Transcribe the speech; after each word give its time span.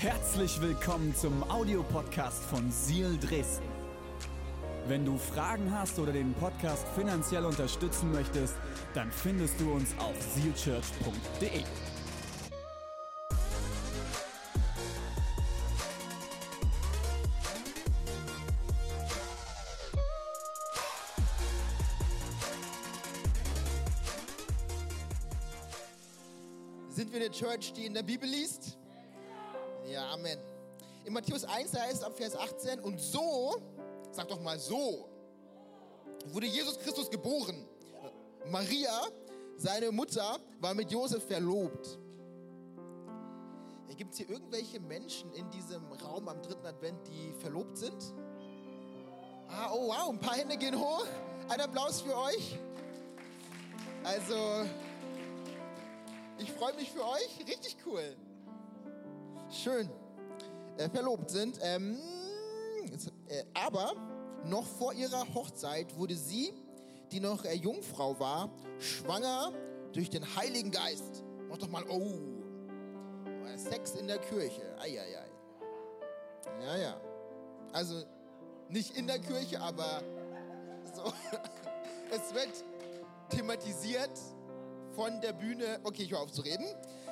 Herzlich 0.00 0.60
willkommen 0.60 1.12
zum 1.12 1.42
Audiopodcast 1.50 2.44
von 2.44 2.70
Seal 2.70 3.18
Dresden. 3.18 3.66
Wenn 4.86 5.04
du 5.04 5.18
Fragen 5.18 5.76
hast 5.76 5.98
oder 5.98 6.12
den 6.12 6.34
Podcast 6.34 6.86
finanziell 6.94 7.44
unterstützen 7.44 8.12
möchtest, 8.12 8.54
dann 8.94 9.10
findest 9.10 9.60
du 9.60 9.72
uns 9.72 9.88
auf 9.98 10.14
sealchurch.de. 10.36 11.64
Sind 26.88 27.12
wir 27.12 27.18
eine 27.20 27.32
Church, 27.32 27.72
die 27.72 27.86
in 27.86 27.94
der 27.94 28.04
Bibel 28.04 28.28
liest? 28.28 28.67
Amen. 30.10 30.38
In 31.04 31.12
Matthäus 31.12 31.44
1 31.44 31.74
heißt 31.74 31.94
es 31.94 32.02
ab 32.02 32.16
Vers 32.16 32.34
18, 32.34 32.80
und 32.80 33.00
so, 33.00 33.56
sag 34.10 34.28
doch 34.28 34.40
mal 34.40 34.58
so, 34.58 35.08
wurde 36.26 36.46
Jesus 36.46 36.78
Christus 36.78 37.10
geboren. 37.10 37.66
Maria, 38.50 39.08
seine 39.56 39.92
Mutter, 39.92 40.38
war 40.60 40.74
mit 40.74 40.90
Josef 40.90 41.26
verlobt. 41.26 41.98
Gibt 43.98 44.12
es 44.12 44.18
hier 44.18 44.30
irgendwelche 44.30 44.78
Menschen 44.78 45.32
in 45.32 45.50
diesem 45.50 45.82
Raum 45.92 46.28
am 46.28 46.40
dritten 46.40 46.64
Advent, 46.64 47.00
die 47.08 47.32
verlobt 47.40 47.76
sind? 47.76 48.14
Ah, 49.48 49.72
oh 49.72 49.88
wow, 49.88 50.10
ein 50.10 50.20
paar 50.20 50.36
Hände 50.36 50.56
gehen 50.56 50.78
hoch. 50.78 51.04
Ein 51.48 51.60
Applaus 51.60 52.02
für 52.02 52.16
euch. 52.16 52.56
Also, 54.04 54.66
ich 56.38 56.52
freue 56.52 56.74
mich 56.74 56.92
für 56.92 57.04
euch. 57.04 57.40
Richtig 57.40 57.76
cool. 57.86 58.16
Schön. 59.50 59.88
Äh, 60.76 60.88
verlobt 60.90 61.30
sind. 61.30 61.58
Ähm, 61.62 61.98
äh, 63.28 63.44
aber 63.54 63.92
noch 64.44 64.66
vor 64.66 64.92
ihrer 64.92 65.26
Hochzeit 65.34 65.96
wurde 65.96 66.14
sie, 66.14 66.52
die 67.10 67.20
noch 67.20 67.44
äh, 67.44 67.54
Jungfrau 67.54 68.18
war, 68.20 68.50
schwanger 68.78 69.52
durch 69.92 70.10
den 70.10 70.24
Heiligen 70.36 70.70
Geist. 70.70 71.24
Mach 71.48 71.58
doch 71.58 71.68
mal, 71.68 71.84
oh. 71.88 72.18
Sex 73.56 73.92
in 73.96 74.06
der 74.06 74.18
Kirche. 74.18 74.62
Eieiei. 74.78 75.26
Ja, 76.62 76.76
ja. 76.76 77.00
Also 77.72 78.04
nicht 78.68 78.96
in 78.96 79.06
der 79.06 79.18
Kirche, 79.18 79.60
aber 79.60 80.02
so. 80.94 81.04
Es 82.10 82.32
wird 82.32 82.64
thematisiert 83.28 84.10
von 84.94 85.20
der 85.20 85.34
Bühne. 85.34 85.78
Okay, 85.84 86.04
ich 86.04 86.10
höre 86.10 86.20
auf 86.20 86.32
zu 86.32 86.40
reden. 86.40 86.64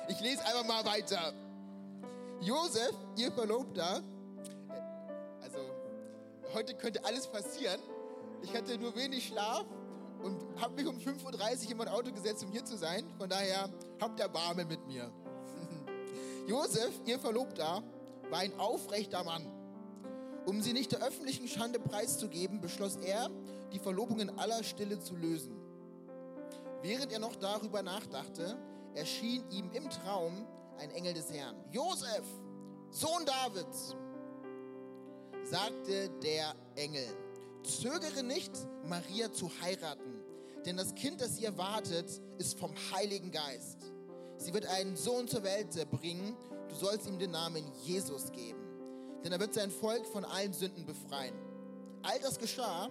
Ich 0.07 0.19
lese 0.21 0.43
einfach 0.43 0.65
mal 0.65 0.83
weiter. 0.85 1.33
Josef, 2.41 2.93
ihr 3.15 3.31
Verlobter, 3.31 4.03
also 5.41 5.57
heute 6.53 6.75
könnte 6.75 7.03
alles 7.03 7.27
passieren. 7.27 7.79
Ich 8.43 8.55
hatte 8.55 8.77
nur 8.77 8.95
wenig 8.95 9.27
Schlaf 9.27 9.65
und 10.21 10.39
habe 10.61 10.75
mich 10.75 10.85
um 10.85 10.97
5.30 10.97 11.65
Uhr 11.65 11.71
in 11.71 11.77
mein 11.77 11.87
Auto 11.87 12.11
gesetzt, 12.11 12.43
um 12.43 12.51
hier 12.51 12.63
zu 12.63 12.77
sein. 12.77 13.03
Von 13.17 13.29
daher 13.29 13.69
habt 13.99 14.19
Erbarmen 14.19 14.67
mit 14.67 14.85
mir. 14.85 15.11
Josef, 16.47 16.91
ihr 17.05 17.19
Verlobter, 17.19 17.81
war 18.29 18.39
ein 18.39 18.57
aufrechter 18.59 19.23
Mann. 19.23 19.45
Um 20.45 20.61
sie 20.61 20.73
nicht 20.73 20.91
der 20.91 21.01
öffentlichen 21.01 21.47
Schande 21.47 21.79
preiszugeben, 21.79 22.61
beschloss 22.61 22.97
er, 22.97 23.29
die 23.73 23.79
Verlobung 23.79 24.19
in 24.19 24.29
aller 24.37 24.63
Stille 24.63 24.99
zu 24.99 25.15
lösen. 25.15 25.55
Während 26.83 27.11
er 27.11 27.19
noch 27.19 27.35
darüber 27.35 27.81
nachdachte, 27.81 28.57
erschien 28.93 29.43
ihm 29.49 29.71
im 29.73 29.89
Traum 29.89 30.45
ein 30.79 30.91
Engel 30.91 31.13
des 31.13 31.31
Herrn. 31.31 31.55
Josef, 31.71 32.23
Sohn 32.89 33.25
Davids, 33.25 33.95
sagte 35.43 36.09
der 36.21 36.55
Engel, 36.75 37.07
zögere 37.63 38.23
nicht, 38.23 38.51
Maria 38.85 39.31
zu 39.31 39.49
heiraten, 39.61 40.21
denn 40.65 40.77
das 40.77 40.93
Kind, 40.95 41.21
das 41.21 41.39
ihr 41.39 41.49
erwartet, 41.49 42.21
ist 42.37 42.59
vom 42.59 42.73
Heiligen 42.93 43.31
Geist. 43.31 43.77
Sie 44.37 44.53
wird 44.53 44.65
einen 44.65 44.95
Sohn 44.95 45.27
zur 45.27 45.43
Welt 45.43 45.69
bringen, 45.89 46.35
du 46.69 46.75
sollst 46.75 47.07
ihm 47.07 47.17
den 47.17 47.31
Namen 47.31 47.71
Jesus 47.83 48.31
geben, 48.31 48.59
denn 49.23 49.31
er 49.31 49.39
wird 49.39 49.53
sein 49.53 49.71
Volk 49.71 50.05
von 50.05 50.25
allen 50.25 50.53
Sünden 50.53 50.85
befreien. 50.85 51.35
All 52.03 52.19
das 52.19 52.37
geschah, 52.37 52.89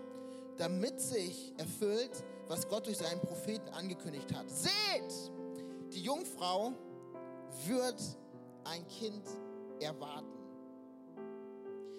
damit 0.56 1.00
sich 1.00 1.52
erfüllt, 1.58 2.24
was 2.48 2.68
Gott 2.68 2.86
durch 2.86 2.98
seinen 2.98 3.20
Propheten 3.20 3.68
angekündigt 3.70 4.34
hat. 4.34 4.50
Seht, 4.50 5.32
die 5.92 6.00
Jungfrau 6.00 6.72
wird 7.64 8.02
ein 8.64 8.86
Kind 8.88 9.24
erwarten. 9.80 10.36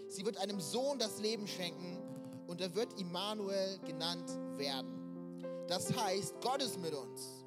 Sie 0.08 0.26
wird 0.26 0.38
einem 0.38 0.60
Sohn 0.60 1.00
das 1.00 1.20
Leben 1.20 1.48
schenken 1.48 2.02
und 2.48 2.62
er 2.62 2.74
wird 2.76 3.00
Immanuel 3.00 3.80
genannt 3.80 4.30
werden. 4.58 5.44
Das 5.68 5.96
heißt, 5.96 6.36
Gott 6.42 6.62
ist 6.62 6.80
mit 6.80 6.94
uns. 6.94 7.46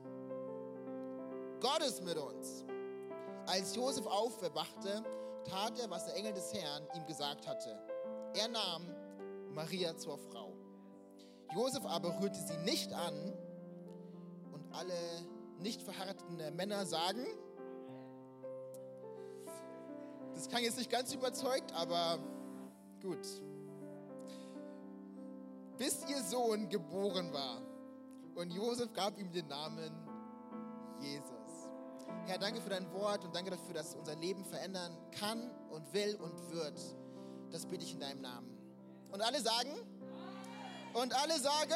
Gott 1.61 1.83
ist 1.83 2.03
mit 2.03 2.17
uns. 2.17 2.65
Als 3.47 3.75
Josef 3.75 4.07
aufwachte, 4.07 5.03
tat 5.45 5.79
er, 5.79 5.91
was 5.91 6.07
der 6.07 6.17
Engel 6.17 6.33
des 6.33 6.53
Herrn 6.53 6.87
ihm 6.95 7.07
gesagt 7.07 7.47
hatte. 7.47 7.79
Er 8.35 8.49
nahm 8.49 8.95
Maria 9.55 9.97
zur 9.97 10.19
Frau. 10.19 10.53
Josef 11.55 11.85
aber 11.85 12.21
rührte 12.21 12.39
sie 12.39 12.57
nicht 12.59 12.93
an 12.93 13.33
und 14.53 14.65
alle 14.73 14.95
nicht 15.59 15.83
verheirateten 15.83 16.55
Männer 16.57 16.87
sagen, 16.87 17.27
das 20.35 20.49
klang 20.49 20.63
jetzt 20.63 20.79
nicht 20.79 20.91
ganz 20.91 21.13
überzeugt, 21.15 21.73
aber 21.73 22.19
gut. 23.03 23.27
Bis 25.77 26.05
ihr 26.09 26.23
Sohn 26.23 26.69
geboren 26.69 27.33
war 27.33 27.63
und 28.35 28.51
Josef 28.51 28.93
gab 28.93 29.19
ihm 29.19 29.31
den 29.33 29.47
Namen 29.49 29.91
Jesus. 31.01 31.69
Herr, 32.27 32.39
danke 32.39 32.61
für 32.61 32.71
dein 32.71 32.91
Wort 32.93 33.25
und 33.25 33.35
danke 33.35 33.51
dafür, 33.51 33.75
dass 33.75 33.95
unser 33.95 34.15
Leben 34.17 34.45
verändern 34.45 34.97
kann 35.19 35.51
und 35.71 35.93
will 35.93 36.17
und 36.17 36.51
wird. 36.51 36.79
Das 37.51 37.67
bitte 37.67 37.85
ich 37.85 37.95
in 37.95 38.01
deinem 38.01 38.21
Namen. 38.21 38.57
Und 39.11 39.23
alle 39.23 39.41
sagen? 39.41 39.71
Und 40.93 41.15
alle 41.15 41.39
sagen? 41.39 41.75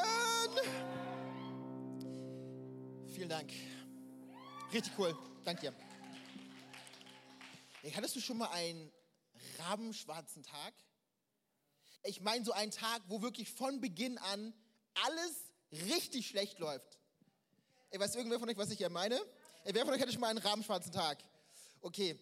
Vielen 3.07 3.29
Dank. 3.29 3.53
Richtig 4.73 4.93
cool. 4.99 5.17
Danke 5.45 5.63
dir. 5.63 5.84
Hattest 7.93 8.17
du 8.17 8.21
schon 8.21 8.39
mal 8.39 8.49
einen 8.49 8.91
rabenschwarzen 9.59 10.43
Tag? 10.43 10.73
Ich 12.05 12.23
meine 12.23 12.45
so 12.45 12.53
einen 12.53 12.71
Tag, 12.71 13.03
wo 13.09 13.21
wirklich 13.21 13.51
von 13.51 13.81
Beginn 13.81 14.17
an 14.19 14.55
alles 15.07 15.53
richtig 15.71 16.27
schlecht 16.27 16.59
läuft. 16.59 16.99
Ey, 17.91 18.01
weiß 18.01 18.15
irgendwer 18.15 18.39
von 18.39 18.49
euch, 18.49 18.57
was 18.57 18.71
ich 18.71 18.79
hier 18.79 18.89
meine? 18.89 19.21
Ey, 19.65 19.75
wer 19.75 19.85
von 19.85 19.93
euch 19.93 20.01
hatte 20.01 20.13
schon 20.13 20.21
mal 20.21 20.29
einen 20.29 20.39
rabenschwarzen 20.39 20.93
Tag? 20.93 21.23
Okay, 21.83 22.19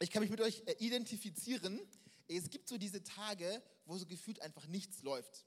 ich 0.00 0.10
kann 0.10 0.20
mich 0.20 0.30
mit 0.30 0.40
euch 0.40 0.62
äh, 0.66 0.72
identifizieren. 0.78 1.80
Es 2.26 2.50
gibt 2.50 2.68
so 2.68 2.76
diese 2.76 3.04
Tage, 3.04 3.62
wo 3.84 3.96
so 3.98 4.06
gefühlt 4.06 4.40
einfach 4.42 4.66
nichts 4.66 5.02
läuft. 5.02 5.46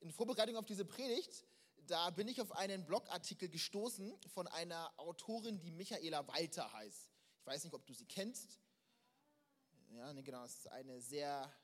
In 0.00 0.10
Vorbereitung 0.10 0.56
auf 0.56 0.64
diese 0.64 0.86
Predigt, 0.86 1.44
da 1.86 2.10
bin 2.10 2.28
ich 2.28 2.40
auf 2.40 2.52
einen 2.52 2.86
Blogartikel 2.86 3.48
gestoßen 3.48 4.18
von 4.28 4.46
einer 4.46 4.92
Autorin, 4.98 5.60
die 5.60 5.70
Michaela 5.70 6.26
Walter 6.28 6.72
heißt. 6.72 7.13
Ich 7.44 7.46
weiß 7.46 7.64
nicht, 7.64 7.74
ob 7.74 7.84
du 7.84 7.92
sie 7.92 8.06
kennst. 8.06 8.58
Ja, 9.90 10.10
nee, 10.14 10.22
genau, 10.22 10.42
es 10.44 10.56
ist 10.56 10.68
eine 10.68 10.98
sehr 11.02 11.54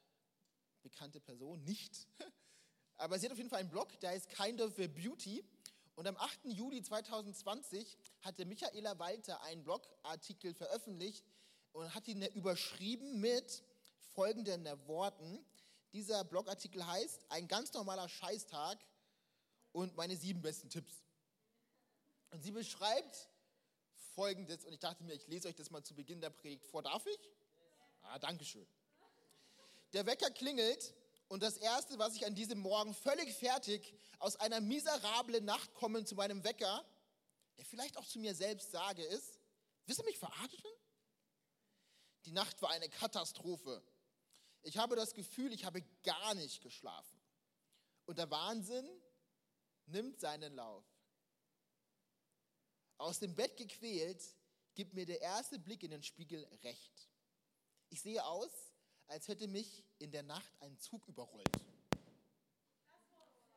bekannte 0.83 1.21
Person, 1.21 1.65
nicht. 1.65 2.07
Aber 2.97 3.19
sie 3.19 3.25
hat 3.25 3.33
auf 3.33 3.39
jeden 3.39 3.49
Fall 3.49 3.61
einen 3.61 3.71
Blog, 3.71 3.99
der 4.01 4.11
heißt 4.11 4.29
Kind 4.29 4.61
of 4.61 4.79
a 4.79 4.87
Beauty. 4.89 5.43
Und 5.95 6.07
am 6.07 6.19
8. 6.19 6.41
Juli 6.45 6.83
2020 6.83 7.97
hatte 8.21 8.45
Michaela 8.45 8.99
Walter 8.99 9.41
einen 9.41 9.65
Blogartikel 9.65 10.53
veröffentlicht 10.53 11.25
und 11.73 11.95
hat 11.95 12.07
ihn 12.09 12.21
überschrieben 12.35 13.19
mit 13.19 13.65
folgenden 14.13 14.67
Worten. 14.87 15.43
Dieser 15.95 16.25
Blogartikel 16.25 16.87
heißt 16.87 17.25
Ein 17.31 17.49
ganz 17.49 17.73
normaler 17.73 18.07
Scheißtag 18.07 18.79
und 19.73 19.97
meine 19.97 20.15
sieben 20.15 20.43
besten 20.43 20.69
Tipps. 20.69 21.07
Und 22.33 22.43
sie 22.43 22.51
beschreibt 22.51 23.30
folgendes, 24.15 24.65
und 24.65 24.73
ich 24.73 24.81
dachte 24.81 25.03
mir, 25.05 25.15
ich 25.15 25.27
lese 25.27 25.49
euch 25.49 25.57
das 25.57 25.71
mal 25.71 25.83
zu 25.83 25.95
Beginn 25.95 26.21
der 26.21 26.31
Predigt 26.31 26.67
vor. 26.67 26.83
Darf 26.83 27.07
ich? 27.07 27.19
Ah, 28.03 28.19
Dankeschön. 28.19 28.67
Der 29.93 30.07
Wecker 30.07 30.31
klingelt 30.31 30.95
und 31.29 31.43
das 31.43 31.57
Erste, 31.57 31.99
was 31.99 32.15
ich 32.15 32.27
an 32.27 32.35
diesem 32.35 32.61
Morgen 32.61 32.95
völlig 32.95 33.33
fertig 33.35 33.95
aus 34.19 34.37
einer 34.37 34.61
miserablen 34.61 35.45
Nacht 35.45 35.75
komme 35.75 36.05
zu 36.05 36.15
meinem 36.15 36.45
Wecker, 36.45 36.85
der 37.57 37.65
vielleicht 37.65 37.97
auch 37.97 38.07
zu 38.07 38.19
mir 38.19 38.35
selbst 38.35 38.71
sage, 38.71 39.03
ist, 39.03 39.39
willst 39.87 40.01
du 40.01 40.05
mich 40.05 40.19
verarschen? 40.19 40.71
Die 42.25 42.33
Nacht 42.33 42.61
war 42.63 42.71
eine 42.71 42.89
Katastrophe. 42.89 43.83
Ich 44.63 44.77
habe 44.77 44.97
das 44.97 45.15
Gefühl, 45.15 45.53
ich 45.53 45.65
habe 45.65 45.83
gar 46.03 46.35
nicht 46.35 46.63
geschlafen. 46.63 47.21
Und 48.07 48.19
der 48.19 48.31
Wahnsinn 48.31 48.89
nimmt 49.87 50.19
seinen 50.21 50.55
Lauf. 50.55 50.85
Aus 53.01 53.19
dem 53.19 53.35
Bett 53.35 53.57
gequält, 53.57 54.23
gibt 54.75 54.93
mir 54.93 55.07
der 55.07 55.23
erste 55.23 55.59
Blick 55.59 55.83
in 55.83 55.91
den 55.91 56.03
Spiegel 56.03 56.45
recht. 56.63 57.09
Ich 57.89 58.03
sehe 58.03 58.23
aus, 58.23 58.51
als 59.07 59.27
hätte 59.27 59.49
mich 59.49 59.87
in 59.99 60.13
der 60.13 60.23
Nacht 60.23 60.53
ein 60.61 60.77
Zug 60.77 61.09
überrollt. 61.09 61.49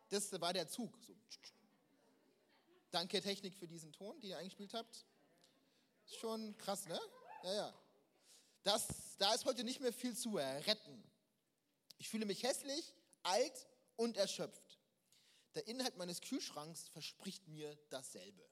Das 0.07 0.31
war 0.39 0.53
der 0.53 0.69
Zug. 0.69 0.97
So. 1.05 1.13
Danke 2.89 3.21
Technik 3.21 3.57
für 3.57 3.67
diesen 3.67 3.91
Ton, 3.91 4.17
den 4.21 4.29
ihr 4.29 4.37
eingespielt 4.37 4.73
habt. 4.73 5.05
Ist 6.05 6.19
schon 6.19 6.57
krass, 6.57 6.85
ne? 6.87 6.99
Ja, 7.43 7.53
ja. 7.53 7.73
Das, 8.63 8.87
da 9.17 9.33
ist 9.33 9.43
heute 9.43 9.65
nicht 9.65 9.81
mehr 9.81 9.91
viel 9.91 10.15
zu 10.15 10.37
retten. 10.37 11.03
Ich 11.97 12.07
fühle 12.07 12.25
mich 12.25 12.43
hässlich, 12.43 12.93
alt 13.23 13.67
und 13.97 14.15
erschöpft. 14.15 14.79
Der 15.53 15.67
Inhalt 15.67 15.97
meines 15.97 16.21
Kühlschranks 16.21 16.87
verspricht 16.87 17.45
mir 17.49 17.77
dasselbe. 17.89 18.47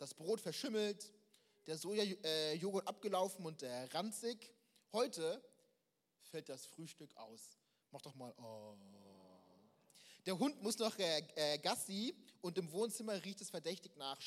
Das 0.00 0.14
Brot 0.14 0.40
verschimmelt, 0.40 1.12
der 1.66 1.76
Sojajoghurt 1.76 2.88
abgelaufen 2.88 3.44
und 3.44 3.62
äh, 3.62 3.82
ranzig. 3.92 4.50
Heute 4.94 5.44
fällt 6.22 6.48
das 6.48 6.64
Frühstück 6.64 7.14
aus. 7.18 7.58
Mach 7.90 8.00
doch 8.00 8.14
mal. 8.14 8.32
Oh. 8.38 8.78
Der 10.24 10.38
Hund 10.38 10.62
muss 10.62 10.78
noch 10.78 10.98
äh, 10.98 11.18
äh, 11.34 11.58
Gassi 11.58 12.16
und 12.40 12.56
im 12.56 12.72
Wohnzimmer 12.72 13.22
riecht 13.22 13.42
es 13.42 13.50
verdächtig 13.50 13.94
nach. 13.98 14.18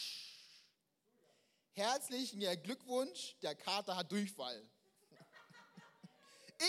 Herzlichen 1.72 2.42
Glückwunsch, 2.62 3.36
der 3.42 3.56
Kater 3.56 3.96
hat 3.96 4.12
Durchfall. 4.12 4.64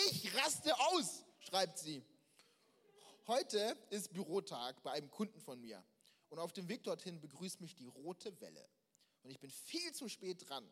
Ich 0.08 0.34
raste 0.34 0.74
aus, 0.80 1.24
schreibt 1.40 1.78
sie. 1.78 2.02
Heute 3.26 3.76
ist 3.90 4.14
Bürotag 4.14 4.82
bei 4.82 4.92
einem 4.92 5.10
Kunden 5.10 5.42
von 5.42 5.60
mir. 5.60 5.84
Und 6.30 6.38
auf 6.38 6.54
dem 6.54 6.70
Weg 6.70 6.84
dorthin 6.84 7.20
begrüßt 7.20 7.60
mich 7.60 7.76
die 7.76 7.86
rote 7.86 8.40
Welle. 8.40 8.66
Und 9.24 9.30
ich 9.30 9.40
bin 9.40 9.50
viel 9.50 9.92
zu 9.92 10.08
spät 10.08 10.48
dran. 10.48 10.70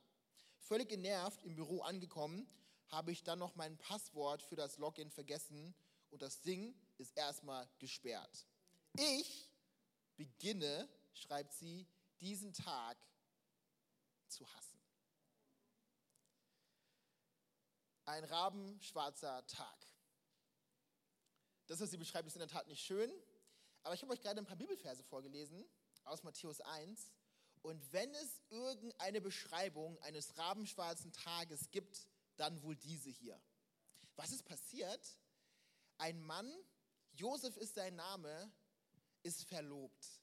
Völlig 0.59 0.91
genervt 0.91 1.43
im 1.43 1.57
Büro 1.57 1.81
angekommen, 1.81 2.47
habe 2.89 3.11
ich 3.11 3.25
dann 3.25 3.39
noch 3.39 3.57
mein 3.57 3.79
Passwort 3.79 4.43
für 4.43 4.55
das 4.55 4.77
Login 4.77 5.11
vergessen 5.11 5.75
und 6.11 6.21
das 6.21 6.43
Ding 6.43 6.75
ist 6.99 7.17
erstmal 7.17 7.69
gesperrt. 7.79 8.47
Ich 8.95 9.51
beginne, 10.17 10.89
schreibt 11.15 11.55
sie, 11.55 11.89
diesen 12.21 12.53
Tag 12.53 12.99
zu 14.29 14.47
hassen. 14.55 14.79
Ein 18.05 18.25
rabenschwarzer 18.25 19.47
Tag. 19.47 19.87
Das, 21.67 21.81
was 21.81 21.91
sie 21.91 21.97
beschreibt, 21.97 22.27
ist 22.27 22.37
in 22.37 22.41
der 22.41 22.49
Tat 22.49 22.69
nicht 22.69 22.85
schön, 22.85 23.11
aber 23.83 23.95
ich 23.95 24.03
habe 24.03 24.13
euch 24.13 24.21
gerade 24.21 24.39
ein 24.39 24.47
paar 24.47 24.57
Bibelverse 24.57 25.03
vorgelesen 25.05 25.65
aus 26.05 26.23
Matthäus 26.23 26.61
1. 26.61 27.11
Und 27.63 27.93
wenn 27.93 28.13
es 28.15 28.43
irgendeine 28.51 29.21
Beschreibung 29.21 29.99
eines 30.01 30.37
rabenschwarzen 30.37 31.13
Tages 31.13 31.71
gibt, 31.71 32.09
dann 32.37 32.61
wohl 32.63 32.77
diese 32.77 33.11
hier. 33.11 33.41
Was 34.17 34.33
ist 34.33 34.45
passiert? 34.45 35.19
Ein 35.99 36.21
Mann, 36.21 36.53
Josef 37.13 37.57
ist 37.57 37.75
sein 37.75 37.95
Name, 37.95 38.53
ist 39.23 39.45
verlobt. 39.45 40.21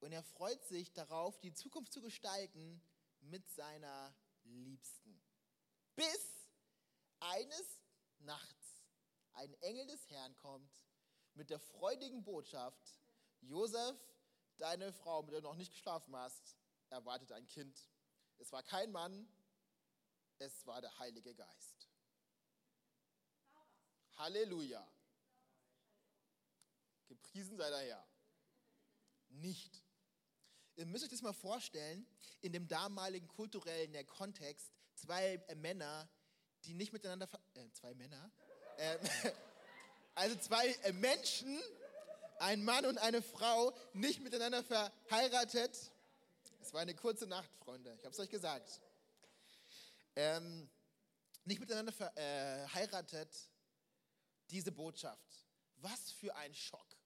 Und 0.00 0.12
er 0.12 0.22
freut 0.22 0.64
sich 0.64 0.92
darauf, 0.92 1.38
die 1.40 1.52
Zukunft 1.52 1.92
zu 1.92 2.02
gestalten 2.02 2.82
mit 3.20 3.48
seiner 3.50 4.14
Liebsten. 4.44 5.22
Bis 5.94 6.50
eines 7.20 7.80
Nachts 8.18 8.66
ein 9.36 9.52
Engel 9.60 9.86
des 9.86 10.08
Herrn 10.10 10.36
kommt 10.36 10.72
mit 11.34 11.50
der 11.50 11.58
freudigen 11.58 12.24
Botschaft, 12.24 13.00
Josef, 13.42 13.96
deine 14.58 14.92
Frau, 14.92 15.22
mit 15.22 15.32
der 15.32 15.40
du 15.40 15.48
noch 15.48 15.56
nicht 15.56 15.72
geschlafen 15.72 16.14
hast, 16.16 16.56
erwartet 16.90 17.32
ein 17.32 17.46
Kind. 17.46 17.78
Es 18.38 18.52
war 18.52 18.62
kein 18.62 18.90
Mann, 18.92 19.28
es 20.38 20.66
war 20.66 20.80
der 20.80 20.98
Heilige 20.98 21.34
Geist. 21.34 21.88
Halleluja. 24.16 24.86
Gepriesen 27.08 27.56
sei 27.56 27.70
der 27.70 27.80
Herr. 27.80 28.08
Nicht. 29.28 29.82
Ihr 30.76 30.86
müsst 30.86 31.04
euch 31.04 31.10
das 31.10 31.22
mal 31.22 31.32
vorstellen, 31.32 32.06
in 32.40 32.52
dem 32.52 32.68
damaligen 32.68 33.28
kulturellen 33.28 34.06
Kontext, 34.06 34.72
zwei 34.94 35.42
Männer, 35.56 36.08
die 36.64 36.74
nicht 36.74 36.92
miteinander, 36.92 37.28
äh, 37.54 37.70
zwei 37.72 37.94
Männer, 37.94 38.30
äh, 38.76 38.98
also 40.14 40.36
zwei 40.36 40.68
äh, 40.82 40.92
Menschen, 40.92 41.60
ein 42.40 42.64
Mann 42.64 42.86
und 42.86 42.98
eine 42.98 43.22
Frau, 43.22 43.74
nicht 43.92 44.20
miteinander 44.20 44.62
verheiratet. 44.62 45.92
Es 46.60 46.72
war 46.72 46.80
eine 46.80 46.94
kurze 46.94 47.26
Nacht, 47.26 47.50
Freunde, 47.64 47.94
ich 47.94 48.04
habe 48.04 48.12
es 48.12 48.18
euch 48.18 48.30
gesagt 48.30 48.80
ähm, 50.16 50.68
nicht 51.44 51.60
miteinander 51.60 51.92
verheiratet, 51.92 53.32
äh, 53.32 54.50
diese 54.50 54.72
Botschaft. 54.72 55.46
Was 55.76 56.10
für 56.10 56.34
ein 56.34 56.54
Schock. 56.54 56.96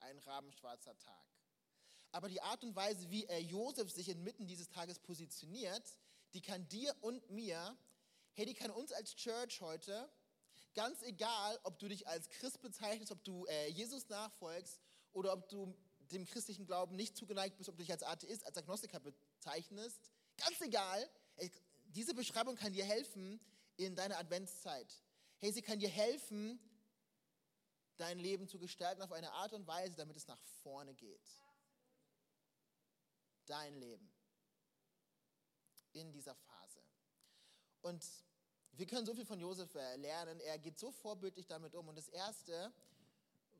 Ein 0.00 0.18
rabenschwarzer 0.18 0.96
Tag. 0.98 1.24
Aber 2.12 2.28
die 2.28 2.42
Art 2.42 2.62
und 2.62 2.76
Weise, 2.76 3.10
wie 3.10 3.24
er 3.24 3.40
Josef 3.40 3.90
sich 3.90 4.08
inmitten 4.08 4.46
dieses 4.46 4.68
Tages 4.68 4.98
positioniert, 4.98 5.82
die 6.34 6.42
kann 6.42 6.68
dir 6.68 6.94
und 7.00 7.28
mir, 7.30 7.76
hey, 8.34 8.44
die 8.44 8.54
kann 8.54 8.70
uns 8.70 8.92
als 8.92 9.16
Church 9.16 9.60
heute, 9.60 10.08
ganz 10.74 11.02
egal, 11.02 11.58
ob 11.64 11.78
du 11.78 11.88
dich 11.88 12.06
als 12.06 12.28
Christ 12.28 12.60
bezeichnest, 12.60 13.12
ob 13.12 13.22
du 13.24 13.46
äh, 13.46 13.68
Jesus 13.68 14.08
nachfolgst 14.08 14.80
oder 15.12 15.32
ob 15.32 15.48
du 15.48 15.74
dem 16.10 16.26
christlichen 16.26 16.66
Glauben 16.66 16.96
nicht 16.96 17.16
zugeneigt 17.16 17.56
bist, 17.56 17.68
ob 17.68 17.76
du 17.76 17.82
dich 17.82 17.92
als 17.92 18.02
Atheist, 18.02 18.44
als 18.44 18.56
Agnostiker 18.58 19.00
bezeichnest, 19.00 20.10
Ganz 20.36 20.60
egal, 20.60 21.08
diese 21.86 22.14
Beschreibung 22.14 22.56
kann 22.56 22.72
dir 22.72 22.84
helfen 22.84 23.40
in 23.76 23.94
deiner 23.94 24.18
Adventszeit. 24.18 25.02
Hey, 25.38 25.52
sie 25.52 25.62
kann 25.62 25.78
dir 25.78 25.88
helfen, 25.88 26.58
dein 27.96 28.18
Leben 28.18 28.48
zu 28.48 28.58
gestalten 28.58 29.02
auf 29.02 29.12
eine 29.12 29.32
Art 29.32 29.52
und 29.52 29.66
Weise, 29.66 29.96
damit 29.96 30.16
es 30.16 30.26
nach 30.26 30.40
vorne 30.62 30.94
geht. 30.94 31.30
Dein 33.46 33.74
Leben 33.76 34.10
in 35.92 36.10
dieser 36.12 36.34
Phase. 36.34 36.80
Und 37.82 38.04
wir 38.76 38.86
können 38.86 39.06
so 39.06 39.14
viel 39.14 39.24
von 39.24 39.40
Josef 39.40 39.72
lernen. 39.74 40.40
Er 40.40 40.58
geht 40.58 40.78
so 40.78 40.90
vorbildlich 40.90 41.46
damit 41.46 41.74
um. 41.74 41.88
Und 41.88 41.96
das 41.96 42.08
Erste, 42.08 42.72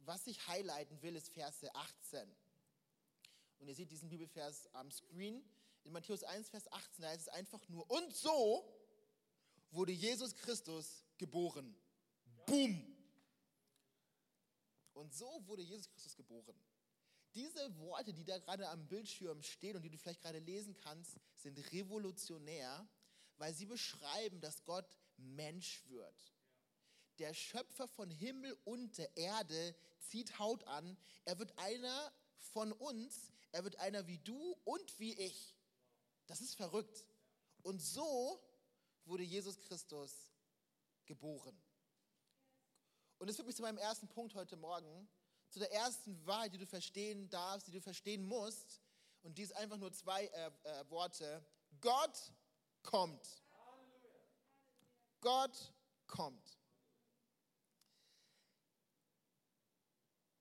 was 0.04 0.26
ich 0.26 0.46
highlighten 0.48 1.00
will, 1.02 1.16
ist 1.16 1.28
Verse 1.30 1.72
18. 1.74 2.28
Und 3.60 3.68
ihr 3.68 3.74
seht 3.74 3.90
diesen 3.90 4.08
Bibelvers 4.08 4.68
am 4.74 4.90
Screen. 4.90 5.44
In 5.84 5.92
Matthäus 5.92 6.22
1, 6.22 6.48
Vers 6.48 6.70
18 6.72 7.02
da 7.02 7.08
heißt 7.08 7.22
es 7.22 7.28
einfach 7.28 7.66
nur, 7.68 7.88
und 7.90 8.14
so 8.14 8.64
wurde 9.70 9.92
Jesus 9.92 10.34
Christus 10.34 11.04
geboren. 11.18 11.76
Boom! 12.46 12.94
Und 14.94 15.12
so 15.12 15.26
wurde 15.46 15.62
Jesus 15.62 15.88
Christus 15.88 16.16
geboren. 16.16 16.54
Diese 17.34 17.76
Worte, 17.78 18.12
die 18.12 18.24
da 18.24 18.38
gerade 18.38 18.68
am 18.68 18.86
Bildschirm 18.86 19.42
stehen 19.42 19.76
und 19.76 19.82
die 19.82 19.90
du 19.90 19.98
vielleicht 19.98 20.22
gerade 20.22 20.38
lesen 20.38 20.76
kannst, 20.76 21.18
sind 21.36 21.58
revolutionär, 21.72 22.88
weil 23.38 23.52
sie 23.52 23.66
beschreiben, 23.66 24.40
dass 24.40 24.64
Gott 24.64 24.86
Mensch 25.16 25.82
wird. 25.88 26.32
Der 27.18 27.32
Schöpfer 27.34 27.86
von 27.86 28.10
Himmel 28.10 28.56
und 28.64 28.98
der 28.98 29.16
Erde 29.16 29.76
zieht 30.00 30.38
Haut 30.38 30.64
an. 30.64 30.96
Er 31.24 31.38
wird 31.38 31.56
einer 31.58 32.12
von 32.38 32.72
uns, 32.72 33.32
er 33.52 33.64
wird 33.64 33.76
einer 33.76 34.06
wie 34.06 34.18
du 34.18 34.56
und 34.64 34.98
wie 34.98 35.14
ich. 35.14 35.56
Das 36.26 36.40
ist 36.40 36.54
verrückt. 36.54 37.04
Und 37.62 37.80
so 37.80 38.42
wurde 39.04 39.22
Jesus 39.22 39.58
Christus 39.60 40.28
geboren. 41.06 41.56
Und 43.18 43.28
das 43.28 43.36
führt 43.36 43.46
mich 43.46 43.56
zu 43.56 43.62
meinem 43.62 43.78
ersten 43.78 44.08
Punkt 44.08 44.34
heute 44.34 44.56
Morgen, 44.56 45.08
zu 45.48 45.58
der 45.58 45.72
ersten 45.72 46.26
Wahrheit, 46.26 46.52
die 46.52 46.58
du 46.58 46.66
verstehen 46.66 47.28
darfst, 47.28 47.68
die 47.68 47.72
du 47.72 47.80
verstehen 47.80 48.24
musst. 48.24 48.80
Und 49.22 49.38
dies 49.38 49.52
einfach 49.52 49.78
nur 49.78 49.92
zwei 49.92 50.26
äh, 50.26 50.50
äh, 50.64 50.90
Worte. 50.90 51.42
Gott 51.80 52.32
kommt. 52.82 53.43
Gott 55.24 55.72
kommt. 56.06 56.58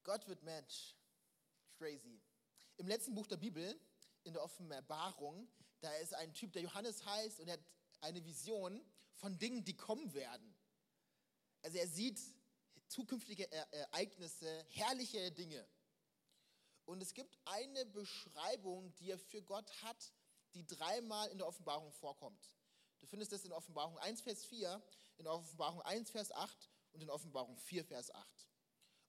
Gott 0.03 0.27
wird 0.27 0.43
Mensch. 0.43 0.93
Crazy. 1.77 2.21
Im 2.75 2.87
letzten 2.87 3.15
Buch 3.15 3.25
der 3.25 3.37
Bibel, 3.37 3.79
in 4.25 4.33
der 4.33 4.43
Offenbarung, 4.43 5.47
da 5.79 5.89
ist 5.95 6.13
ein 6.13 6.33
Typ, 6.33 6.51
der 6.51 6.63
Johannes 6.63 7.05
heißt 7.05 7.39
und 7.39 7.47
er 7.47 7.53
hat 7.53 7.65
eine 8.01 8.25
Vision 8.25 8.85
von 9.13 9.39
Dingen, 9.39 9.63
die 9.63 9.77
kommen 9.77 10.13
werden. 10.13 10.53
Also 11.61 11.77
er 11.77 11.87
sieht 11.87 12.19
zukünftige 12.89 13.49
Ereignisse, 13.71 14.65
herrliche 14.65 15.31
Dinge. 15.31 15.65
Und 16.83 17.01
es 17.01 17.13
gibt 17.13 17.39
eine 17.45 17.85
Beschreibung, 17.85 18.93
die 18.95 19.11
er 19.11 19.17
für 19.17 19.41
Gott 19.41 19.71
hat, 19.81 20.11
die 20.55 20.67
dreimal 20.67 21.29
in 21.29 21.37
der 21.37 21.47
Offenbarung 21.47 21.93
vorkommt. 21.93 22.49
Du 23.03 23.07
findest 23.07 23.33
das 23.33 23.43
in 23.43 23.51
Offenbarung 23.51 23.97
1, 23.97 24.21
Vers 24.21 24.45
4, 24.45 24.81
in 25.17 25.27
Offenbarung 25.27 25.81
1, 25.81 26.09
Vers 26.09 26.31
8 26.31 26.69
und 26.93 27.01
in 27.01 27.09
Offenbarung 27.09 27.57
4, 27.57 27.83
Vers 27.83 28.09
8. 28.15 28.47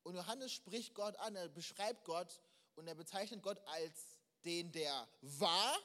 Und 0.02 0.16
Johannes 0.16 0.50
spricht 0.50 0.96
Gott 0.96 1.14
an, 1.18 1.36
er 1.36 1.48
beschreibt 1.48 2.04
Gott 2.04 2.40
und 2.74 2.88
er 2.88 2.96
bezeichnet 2.96 3.40
Gott 3.40 3.60
als 3.66 4.18
den, 4.44 4.72
der 4.72 5.08
war, 5.20 5.78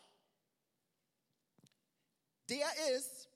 der 2.49 2.95
ist 2.97 3.29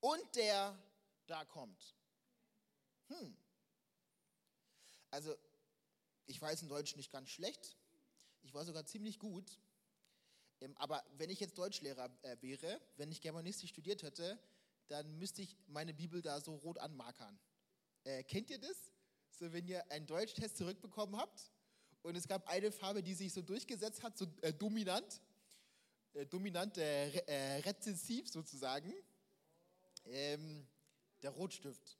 und 0.00 0.36
der 0.36 0.78
da 1.26 1.46
kommt. 1.46 1.96
Hm. 3.06 3.34
Also, 5.10 5.34
ich 6.26 6.38
weiß 6.38 6.60
in 6.60 6.68
Deutsch 6.68 6.96
nicht 6.96 7.10
ganz 7.10 7.30
schlecht. 7.30 7.78
Ich 8.42 8.52
war 8.52 8.66
sogar 8.66 8.84
ziemlich 8.84 9.18
gut. 9.18 9.58
Ähm, 10.60 10.76
aber 10.76 11.04
wenn 11.16 11.30
ich 11.30 11.40
jetzt 11.40 11.56
Deutschlehrer 11.58 12.10
äh, 12.22 12.36
wäre, 12.40 12.80
wenn 12.96 13.10
ich 13.10 13.20
Germanistik 13.20 13.68
studiert 13.68 14.02
hätte, 14.02 14.38
dann 14.88 15.18
müsste 15.18 15.42
ich 15.42 15.56
meine 15.66 15.94
Bibel 15.94 16.22
da 16.22 16.40
so 16.40 16.54
rot 16.56 16.78
anmarkern. 16.78 17.38
Äh, 18.04 18.22
kennt 18.24 18.50
ihr 18.50 18.58
das? 18.58 18.92
So, 19.30 19.52
wenn 19.52 19.68
ihr 19.68 19.88
einen 19.90 20.06
Deutschtest 20.06 20.56
zurückbekommen 20.56 21.16
habt 21.16 21.52
und 22.02 22.16
es 22.16 22.26
gab 22.26 22.48
eine 22.48 22.72
Farbe, 22.72 23.02
die 23.02 23.14
sich 23.14 23.32
so 23.32 23.42
durchgesetzt 23.42 24.02
hat, 24.02 24.16
so 24.16 24.26
äh, 24.40 24.52
dominant, 24.52 25.20
äh, 26.14 26.26
dominant 26.26 26.78
äh, 26.78 27.10
äh, 27.10 27.60
rezessiv 27.60 28.28
sozusagen, 28.28 28.92
ähm, 30.06 30.66
der 31.22 31.30
Rotstift. 31.30 31.98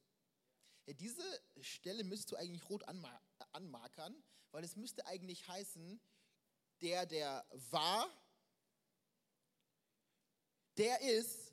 Diese 0.87 1.23
Stelle 1.61 2.03
müsstest 2.03 2.33
du 2.33 2.37
eigentlich 2.37 2.69
rot 2.71 2.83
anmar 2.89 3.21
anmarkern, 3.53 4.15
weil 4.51 4.65
es 4.65 4.77
müsste 4.77 5.05
eigentlich 5.07 5.47
heißen, 5.47 6.01
der, 6.81 7.07
der 7.07 7.45
war, 7.71 8.09
der 10.79 11.01
ist 11.01 11.53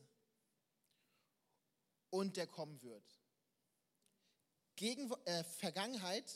und 2.11 2.37
der 2.37 2.47
kommen 2.47 2.81
wird. 2.81 3.03
Gegen, 4.75 5.11
äh, 5.25 5.43
Vergangenheit, 5.43 6.31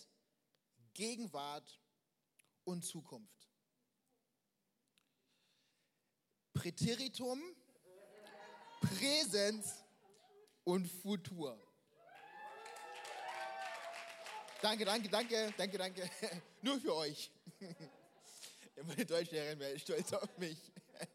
Gegenwart 0.94 1.80
und 2.64 2.84
Zukunft. 2.84 3.48
Präteritum, 6.54 7.42
Präsens 8.82 9.84
und 10.64 10.88
Futur. 10.88 11.58
Danke, 14.62 14.84
danke, 14.84 15.08
danke, 15.08 15.54
danke, 15.56 15.78
danke. 15.78 16.10
Nur 16.62 16.82
für 16.82 16.96
euch. 16.96 17.32
Meine 18.84 19.06
Deutschlehrerin 19.06 19.60
wäre 19.60 19.80
stolz 19.80 20.12
auf 20.14 20.38
mich. 20.38 20.72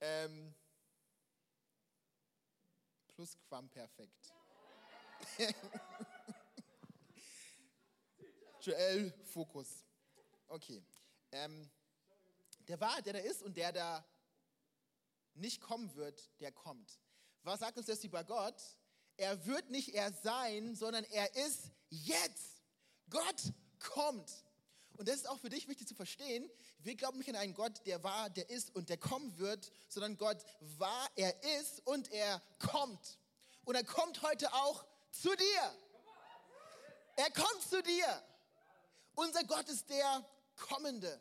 Ähm, 0.00 0.54
Plusquamperfekt. 3.18 4.32
Joel, 8.60 9.12
Fokus. 9.24 9.84
Okay. 10.46 10.80
Ähm, 11.32 11.68
der 12.68 12.78
war, 12.78 13.02
der 13.02 13.14
da 13.14 13.18
ist 13.18 13.42
und 13.42 13.56
der 13.56 13.72
da 13.72 14.06
nicht 15.34 15.60
kommen 15.60 15.92
wird, 15.96 16.30
der 16.38 16.52
kommt. 16.52 17.00
Was 17.42 17.58
sagt 17.58 17.76
uns 17.76 17.86
das 17.86 18.04
über 18.04 18.22
Gott? 18.22 18.62
Er 19.16 19.44
wird 19.46 19.68
nicht 19.68 19.96
er 19.96 20.12
sein, 20.12 20.76
sondern 20.76 21.02
er 21.02 21.34
ist 21.34 21.72
jetzt. 21.90 22.62
Gott 23.10 23.52
kommt. 23.80 24.44
Und 24.98 25.08
das 25.08 25.16
ist 25.16 25.28
auch 25.28 25.38
für 25.38 25.48
dich 25.48 25.68
wichtig 25.68 25.86
zu 25.86 25.94
verstehen. 25.94 26.50
Wir 26.80 26.96
glauben 26.96 27.18
nicht 27.18 27.30
an 27.30 27.36
einen 27.36 27.54
Gott, 27.54 27.80
der 27.86 28.02
war, 28.02 28.30
der 28.30 28.50
ist 28.50 28.74
und 28.74 28.88
der 28.88 28.98
kommen 28.98 29.38
wird, 29.38 29.70
sondern 29.88 30.16
Gott 30.16 30.44
war, 30.76 31.08
er 31.14 31.32
ist 31.60 31.86
und 31.86 32.10
er 32.10 32.42
kommt. 32.58 33.18
Und 33.64 33.76
er 33.76 33.84
kommt 33.84 34.22
heute 34.22 34.52
auch 34.52 34.84
zu 35.12 35.28
dir. 35.36 35.78
Er 37.14 37.30
kommt 37.30 37.62
zu 37.62 37.80
dir. 37.80 38.22
Unser 39.14 39.44
Gott 39.44 39.68
ist 39.68 39.88
der 39.88 40.28
Kommende. 40.56 41.20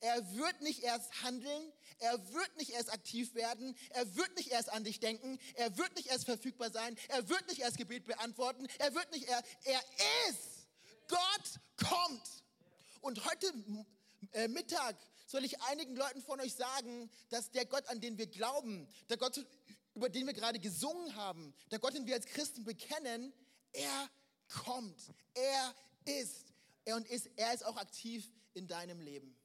Er 0.00 0.34
wird 0.34 0.62
nicht 0.62 0.82
erst 0.82 1.22
handeln, 1.22 1.72
er 1.98 2.32
wird 2.32 2.56
nicht 2.56 2.70
erst 2.70 2.90
aktiv 2.90 3.34
werden, 3.34 3.76
er 3.90 4.16
wird 4.16 4.34
nicht 4.34 4.50
erst 4.50 4.70
an 4.70 4.82
dich 4.82 4.98
denken, 4.98 5.38
er 5.56 5.76
wird 5.76 5.94
nicht 5.94 6.08
erst 6.08 6.24
verfügbar 6.24 6.70
sein, 6.70 6.96
er 7.08 7.28
wird 7.28 7.46
nicht 7.48 7.60
erst 7.60 7.76
Gebet 7.76 8.06
beantworten, 8.06 8.66
er 8.78 8.94
wird 8.94 9.12
nicht 9.12 9.28
erst, 9.28 9.44
er 9.64 9.80
ist. 10.30 10.66
Gott 11.06 11.60
kommt. 11.86 12.40
Und 13.00 13.24
heute 13.24 13.52
äh, 14.32 14.48
Mittag 14.48 14.96
soll 15.26 15.44
ich 15.44 15.60
einigen 15.62 15.96
Leuten 15.96 16.20
von 16.22 16.40
euch 16.40 16.54
sagen, 16.54 17.10
dass 17.30 17.50
der 17.50 17.64
Gott, 17.64 17.86
an 17.88 18.00
den 18.00 18.18
wir 18.18 18.26
glauben, 18.26 18.88
der 19.08 19.16
Gott, 19.16 19.44
über 19.94 20.08
den 20.08 20.26
wir 20.26 20.34
gerade 20.34 20.58
gesungen 20.58 21.14
haben, 21.16 21.54
der 21.70 21.78
Gott, 21.78 21.94
den 21.94 22.06
wir 22.06 22.14
als 22.14 22.26
Christen 22.26 22.64
bekennen, 22.64 23.32
er 23.72 24.10
kommt. 24.48 25.12
Er 25.34 25.74
ist. 26.04 26.52
Er 26.84 26.96
und 26.96 27.06
ist, 27.08 27.30
er 27.36 27.54
ist 27.54 27.64
auch 27.64 27.76
aktiv 27.76 28.30
in 28.54 28.66
deinem 28.66 29.00
Leben. 29.00 29.36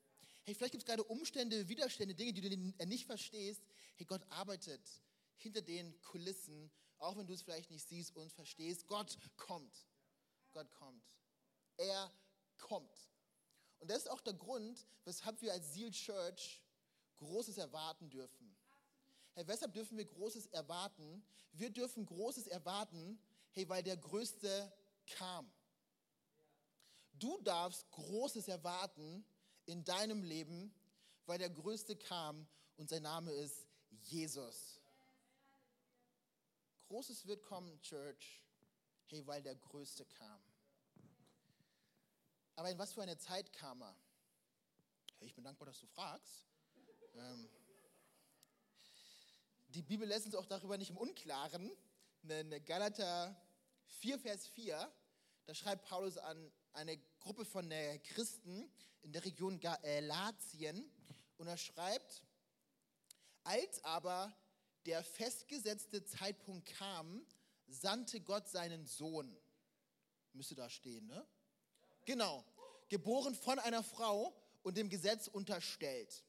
Hey, 0.44 0.56
vielleicht 0.56 0.72
gibt 0.72 0.84
es 0.84 0.88
gerade 0.88 1.04
Umstände, 1.04 1.68
Widerstände, 1.68 2.16
Dinge, 2.16 2.34
die 2.34 2.42
du 2.42 2.86
nicht 2.86 3.06
verstehst. 3.06 3.62
Hey, 3.96 4.06
Gott 4.06 4.22
arbeitet 4.30 4.82
hinter 5.38 5.62
den 5.62 6.00
Kulissen, 6.02 6.72
auch 6.98 7.18
wenn 7.18 7.28
du 7.28 7.34
es 7.34 7.42
vielleicht 7.42 7.72
nicht 7.72 7.88
siehst 7.88 8.16
und 8.16 8.32
verstehst. 8.32 8.88
Gott 8.88 9.18
kommt. 9.38 9.88
Gott 10.54 10.72
kommt. 10.74 11.04
Er 11.78 12.12
kommt. 12.58 13.15
Und 13.86 13.92
das 13.92 14.00
ist 14.00 14.10
auch 14.10 14.22
der 14.22 14.34
Grund, 14.34 14.84
weshalb 15.04 15.40
wir 15.44 15.54
als 15.54 15.76
Seal 15.76 15.92
Church 15.92 16.60
Großes 17.18 17.60
erwarten 17.60 18.10
dürfen. 18.10 18.58
Hey, 19.34 19.48
weshalb 19.48 19.76
dürfen 19.76 19.96
wir 19.96 20.06
Großes 20.06 20.48
erwarten? 20.48 21.24
Wir 21.52 21.70
dürfen 21.70 22.04
Großes 22.04 22.48
erwarten, 22.48 23.20
hey, 23.52 23.70
weil 23.70 23.84
der 23.84 23.96
Größte 23.96 24.74
kam. 25.06 25.54
Du 27.14 27.40
darfst 27.44 27.88
Großes 27.92 28.48
erwarten 28.48 29.24
in 29.68 29.84
deinem 29.84 30.24
Leben, 30.24 30.74
weil 31.28 31.38
der 31.38 31.52
Größte 31.52 31.96
kam 31.96 32.48
und 32.78 32.90
sein 32.90 33.04
Name 33.04 33.34
ist 33.34 33.68
Jesus. 34.02 34.80
Großes 36.88 37.28
wird 37.28 37.44
kommen, 37.44 37.80
Church, 37.82 38.44
hey, 39.10 39.28
weil 39.28 39.44
der 39.44 39.54
Größte 39.54 40.06
kam. 40.06 40.42
Aber 42.56 42.72
in 42.72 42.78
was 42.78 42.94
für 42.94 43.02
eine 43.02 43.18
Zeit 43.18 43.52
kam 43.54 43.82
er? 43.82 43.96
Ich 45.20 45.34
bin 45.36 45.44
dankbar, 45.44 45.66
dass 45.66 45.80
du 45.80 45.88
fragst. 45.88 46.48
Ähm, 47.16 47.50
die 49.70 49.82
Bibel 49.82 50.08
lässt 50.08 50.26
uns 50.26 50.36
auch 50.36 50.46
darüber 50.46 50.78
nicht 50.78 50.90
im 50.90 50.98
Unklaren. 50.98 51.70
In 52.24 52.66
Galater 52.66 53.36
4, 53.88 54.20
Vers 54.20 54.48
4, 54.48 54.92
da 55.46 55.54
schreibt 55.54 55.86
Paulus 55.86 56.18
an 56.18 56.52
eine 56.74 56.98
Gruppe 57.20 57.44
von 57.44 57.70
äh, 57.72 58.00
Christen 58.00 58.72
in 59.02 59.12
der 59.12 59.26
Region 59.26 59.60
Galatien 59.60 60.90
und 61.38 61.48
er 61.48 61.58
schreibt, 61.58 62.24
als 63.44 63.84
aber 63.84 64.34
der 64.86 65.04
festgesetzte 65.04 66.06
Zeitpunkt 66.06 66.68
kam, 66.70 67.26
sandte 67.68 68.22
Gott 68.22 68.48
seinen 68.48 68.86
Sohn. 68.86 69.38
Müsste 70.34 70.56
da 70.56 70.70
stehen, 70.70 71.06
ne? 71.08 71.28
Genau. 72.06 72.46
Geboren 72.88 73.36
von 73.36 73.60
einer 73.60 73.84
Frau 73.84 74.34
und 74.64 74.78
dem 74.78 74.90
Gesetz 74.90 75.28
unterstellt. 75.28 76.24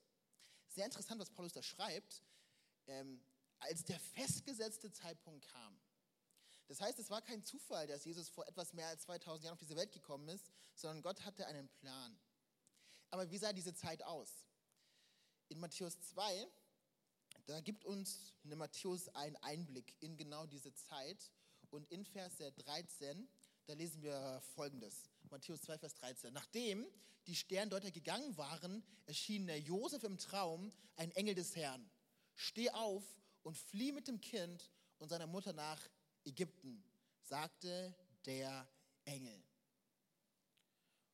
Sehr 0.69 0.87
interessant, 0.87 1.21
was 1.21 1.31
Paulus 1.31 1.53
da 1.53 1.63
schreibt. 1.63 2.23
Ähm, 2.87 3.21
als 3.59 3.85
der 3.85 3.99
festgesetzte 3.99 4.93
Zeitpunkt 4.93 5.47
kam. 5.49 5.81
Das 6.69 6.81
heißt, 6.81 6.99
es 6.99 7.11
war 7.11 7.23
kein 7.23 7.43
Zufall, 7.43 7.87
dass 7.87 8.05
Jesus 8.05 8.29
vor 8.29 8.47
etwas 8.47 8.73
mehr 8.73 8.89
als 8.89 9.03
2000 9.03 9.45
Jahren 9.45 9.55
auf 9.55 9.61
diese 9.61 9.77
Welt 9.77 9.93
gekommen 9.93 10.29
ist, 10.29 10.51
sondern 10.75 11.03
Gott 11.03 11.25
hatte 11.25 11.47
einen 11.47 11.69
Plan. 11.69 12.19
Aber 13.11 13.31
wie 13.31 13.39
sah 13.39 13.53
diese 13.53 13.75
Zeit 13.75 14.03
aus? 14.03 14.47
In 15.49 15.61
Matthäus 15.61 16.01
2, 16.01 16.49
da 17.47 17.61
gibt 17.61 17.85
uns 17.85 18.35
Matthäus 18.43 19.09
einen 19.11 19.37
Einblick 19.37 19.95
in 20.01 20.17
genau 20.17 20.47
diese 20.47 20.75
Zeit. 20.75 21.31
Und 21.71 21.91
in 21.91 22.05
Vers 22.05 22.39
13, 22.39 23.29
da 23.67 23.75
lesen 23.75 24.01
wir 24.01 24.41
Folgendes. 24.55 25.11
Matthäus 25.31 25.63
2, 25.63 25.79
Vers 25.79 25.95
13. 25.95 26.33
Nachdem 26.33 26.87
die 27.27 27.35
Sterndeuter 27.35 27.91
gegangen 27.91 28.37
waren, 28.37 28.85
erschien 29.07 29.47
der 29.47 29.59
Josef 29.59 30.05
im 30.05 30.19
Traum 30.19 30.73
ein 30.95 31.11
Engel 31.13 31.35
des 31.35 31.57
Herrn. 31.57 31.91
Steh 32.35 32.71
auf 32.71 33.03
und 33.43 33.57
flieh 33.57 33.93
mit 33.93 34.07
dem 34.07 34.21
Kind 34.21 34.71
und 34.99 35.09
seiner 35.09 35.27
Mutter 35.27 35.53
nach 35.53 35.81
Ägypten, 36.25 36.85
sagte 37.23 37.95
der 38.25 38.69
Engel. 39.05 39.43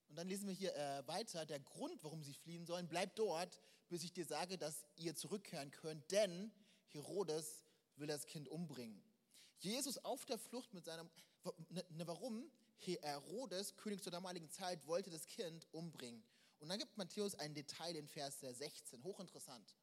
Und 0.08 0.16
dann 0.16 0.28
lesen 0.28 0.46
wir 0.46 0.54
hier 0.54 0.74
äh, 0.76 1.06
weiter, 1.08 1.46
der 1.46 1.60
Grund, 1.60 2.04
warum 2.04 2.22
sie 2.22 2.34
fliehen 2.34 2.66
sollen, 2.66 2.86
bleibt 2.86 3.18
dort, 3.18 3.62
bis 3.88 4.04
ich 4.04 4.12
dir 4.12 4.26
sage, 4.26 4.58
dass 4.58 4.84
ihr 4.96 5.14
zurückkehren 5.14 5.70
könnt, 5.70 6.10
denn 6.10 6.52
Herodes 6.88 7.64
will 7.96 8.06
das 8.06 8.26
Kind 8.26 8.48
umbringen. 8.48 9.02
Jesus 9.64 9.98
auf 9.98 10.24
der 10.24 10.38
Flucht 10.38 10.72
mit 10.74 10.84
seinem, 10.84 11.08
ne, 11.68 11.84
ne, 11.90 12.06
warum? 12.06 12.50
Herodes, 12.78 13.76
König 13.76 14.02
zur 14.02 14.10
damaligen 14.10 14.50
Zeit, 14.50 14.86
wollte 14.86 15.10
das 15.10 15.26
Kind 15.28 15.66
umbringen. 15.72 16.24
Und 16.58 16.68
dann 16.68 16.78
gibt 16.78 16.96
Matthäus 16.96 17.34
ein 17.36 17.54
Detail 17.54 17.94
in 17.96 18.08
Vers 18.08 18.40
16, 18.40 19.02
hochinteressant. 19.04 19.76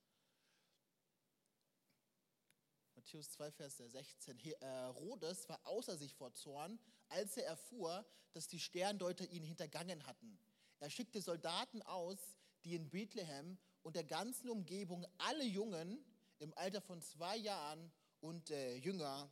Matthäus 2.96 3.32
2, 3.32 3.52
Vers 3.52 3.78
16. 3.78 4.38
Herodes 4.38 5.48
war 5.48 5.60
außer 5.66 5.98
sich 5.98 6.14
vor 6.14 6.34
Zorn, 6.34 6.78
als 7.08 7.38
er 7.38 7.46
erfuhr, 7.46 8.06
dass 8.34 8.48
die 8.48 8.60
Sterndeuter 8.60 9.26
ihn 9.30 9.44
hintergangen 9.44 10.06
hatten. 10.06 10.38
Er 10.80 10.90
schickte 10.90 11.22
Soldaten 11.22 11.82
aus, 11.84 12.20
die 12.64 12.76
in 12.76 12.90
Bethlehem 12.90 13.58
und 13.84 13.96
der 13.96 14.04
ganzen 14.04 14.50
Umgebung 14.50 15.08
alle 15.18 15.46
Jungen 15.46 16.04
im 16.40 16.54
Alter 16.58 16.82
von 16.82 17.02
zwei 17.02 17.38
Jahren 17.38 17.92
und 18.20 18.52
äh, 18.52 18.76
jünger 18.76 19.32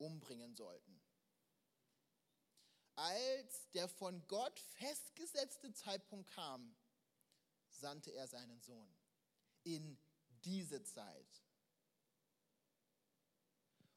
umbringen 0.00 0.54
sollten. 0.54 1.00
Als 2.96 3.70
der 3.70 3.88
von 3.88 4.26
Gott 4.26 4.58
festgesetzte 4.58 5.72
Zeitpunkt 5.72 6.30
kam, 6.30 6.76
sandte 7.68 8.10
er 8.10 8.26
seinen 8.26 8.60
Sohn 8.60 8.94
in 9.62 9.98
diese 10.44 10.82
Zeit. 10.82 11.42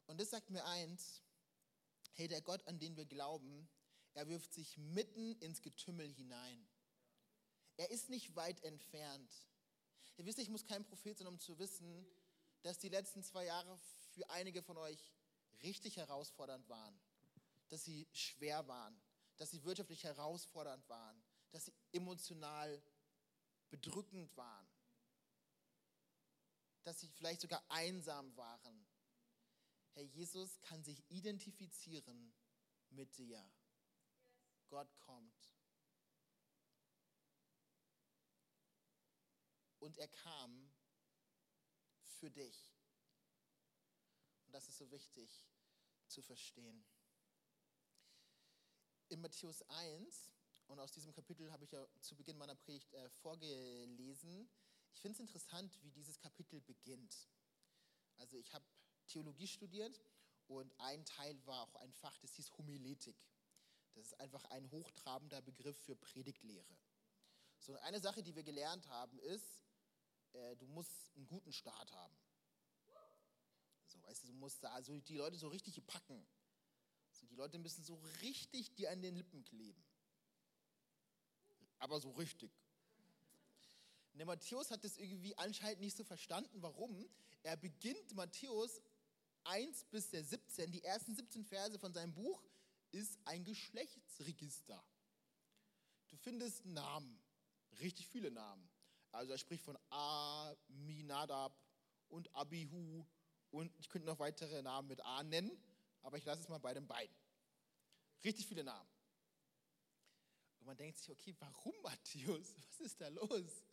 Und 0.06 0.20
das 0.20 0.30
sagt 0.30 0.50
mir 0.50 0.66
eins, 0.66 1.22
hey, 2.14 2.28
der 2.28 2.42
Gott, 2.42 2.66
an 2.68 2.80
den 2.80 2.96
wir 2.96 3.06
glauben, 3.06 3.70
er 4.14 4.28
wirft 4.28 4.54
sich 4.54 4.78
mitten 4.78 5.36
ins 5.40 5.62
Getümmel 5.62 6.12
hinein. 6.12 6.68
Er 7.78 7.90
ist 7.90 8.10
nicht 8.10 8.36
weit 8.36 8.62
entfernt. 8.64 9.34
Ihr 10.18 10.26
wisst, 10.26 10.40
ich 10.40 10.50
muss 10.50 10.66
kein 10.66 10.84
Prophet 10.84 11.18
sein, 11.18 11.28
um 11.28 11.40
zu 11.40 11.58
wissen, 11.58 12.06
dass 12.62 12.78
die 12.78 12.90
letzten 12.90 13.24
zwei 13.24 13.46
Jahre 13.46 13.78
für 14.12 14.30
einige 14.30 14.62
von 14.62 14.78
euch 14.78 15.12
richtig 15.64 15.98
herausfordernd 15.98 16.68
waren, 16.70 17.00
dass 17.70 17.84
sie 17.84 18.08
schwer 18.12 18.68
waren, 18.68 19.02
dass 19.38 19.52
sie 19.52 19.64
wirtschaftlich 19.64 20.04
herausfordernd 20.04 20.88
waren, 20.90 21.24
dass 21.52 21.66
sie 21.66 21.74
emotional 21.92 22.84
bedrückend 23.70 24.36
waren, 24.38 24.68
dass 26.84 27.00
sie 27.00 27.08
vielleicht 27.08 27.42
sogar 27.42 27.64
einsam 27.70 28.36
waren. 28.36 28.88
Herr 29.94 30.04
Jesus 30.04 30.60
kann 30.62 30.84
sich 30.84 31.04
identifizieren 31.10 32.34
mit 32.90 33.18
dir. 33.18 33.44
Gott 34.68 34.96
kommt. 35.00 35.54
Und 39.80 39.98
er 39.98 40.08
kam 40.08 40.72
für 42.20 42.30
dich. 42.32 42.74
Und 44.46 44.54
das 44.54 44.68
ist 44.68 44.78
so 44.78 44.90
wichtig 44.92 45.53
zu 46.08 46.22
verstehen. 46.22 46.86
In 49.10 49.22
Matthäus 49.22 49.62
1, 49.70 50.32
und 50.68 50.80
aus 50.80 50.92
diesem 50.92 51.14
Kapitel 51.14 51.52
habe 51.52 51.66
ich 51.66 51.72
ja 51.72 51.86
zu 52.02 52.16
Beginn 52.16 52.38
meiner 52.38 52.56
Predigt 52.56 52.94
äh, 52.94 53.10
vorgelesen, 53.10 54.50
ich 54.94 55.02
finde 55.02 55.16
es 55.16 55.20
interessant, 55.20 55.78
wie 55.82 55.92
dieses 55.92 56.20
Kapitel 56.20 56.62
beginnt. 56.62 57.28
Also 58.18 58.38
ich 58.38 58.54
habe 58.54 58.66
Theologie 59.08 59.48
studiert 59.48 60.00
und 60.48 60.74
ein 60.80 61.04
Teil 61.06 61.46
war 61.46 61.64
auch 61.64 61.76
ein 61.76 61.92
Fach, 61.94 62.18
das 62.20 62.34
hieß 62.36 62.52
Homiletik. 62.58 63.18
Das 63.94 64.06
ist 64.06 64.20
einfach 64.20 64.44
ein 64.46 64.70
hochtrabender 64.72 65.42
Begriff 65.42 65.78
für 65.78 65.96
Predigtlehre. 65.96 66.78
So 67.60 67.76
eine 67.76 68.00
Sache, 68.00 68.24
die 68.24 68.36
wir 68.36 68.44
gelernt 68.44 68.88
haben, 68.88 69.20
ist, 69.20 69.64
äh, 70.34 70.56
du 70.58 70.68
musst 70.68 71.16
einen 71.16 71.28
guten 71.28 71.54
Start 71.54 71.92
haben. 71.92 72.18
Weißt 74.04 74.24
du, 74.24 74.28
du 74.28 74.34
musst 74.34 74.64
da 74.64 74.72
also 74.72 75.00
die 75.00 75.16
Leute 75.16 75.38
so 75.38 75.48
richtig 75.48 75.86
packen. 75.86 76.26
So, 77.12 77.26
die 77.28 77.36
Leute 77.36 77.58
müssen 77.58 77.84
so 77.84 77.96
richtig 78.22 78.74
dir 78.76 78.92
an 78.92 79.02
den 79.02 79.16
Lippen 79.16 79.44
kleben. 79.44 79.84
Aber 81.80 82.00
so 82.00 82.12
richtig. 82.12 82.52
Der 84.14 84.26
Matthäus 84.26 84.70
hat 84.70 84.84
das 84.84 84.98
irgendwie 84.98 85.36
anscheinend 85.38 85.82
nicht 85.82 85.98
so 85.98 86.04
verstanden. 86.04 86.62
Warum? 86.62 87.10
Er 87.42 87.58
beginnt 87.58 88.14
Matthäus 88.14 88.82
1 89.46 89.86
bis 89.86 90.10
der 90.10 90.24
17, 90.24 90.72
die 90.72 90.84
ersten 90.84 91.16
17 91.16 91.44
Verse 91.44 91.78
von 91.80 91.94
seinem 91.94 92.14
Buch, 92.14 92.42
ist 92.92 93.20
ein 93.26 93.44
Geschlechtsregister. 93.44 94.82
Du 96.10 96.18
findest 96.18 96.66
Namen, 96.66 97.20
richtig 97.82 98.08
viele 98.08 98.32
Namen. 98.32 98.70
Also 99.12 99.32
er 99.32 99.38
spricht 99.38 99.64
von 99.64 99.78
Aminadab 99.90 101.60
und 102.10 102.34
Abihu 102.36 103.06
und 103.54 103.72
ich 103.78 103.88
könnte 103.88 104.08
noch 104.08 104.18
weitere 104.18 104.62
Namen 104.64 104.88
mit 104.88 105.00
A 105.06 105.24
nennen, 105.24 105.52
aber 106.02 106.18
ich 106.18 106.26
lasse 106.26 106.42
es 106.42 106.50
mal 106.50 106.58
bei 106.58 106.74
den 106.74 106.88
beiden. 106.88 107.16
Richtig 108.24 108.48
viele 108.48 108.64
Namen. 108.64 108.90
Und 110.60 110.66
man 110.66 110.76
denkt 110.76 110.98
sich, 110.98 111.12
okay, 111.12 111.36
warum 111.40 111.74
Matthäus? 111.84 112.56
Was 112.58 112.80
ist 112.80 113.00
da 113.00 113.10
los? 113.10 113.64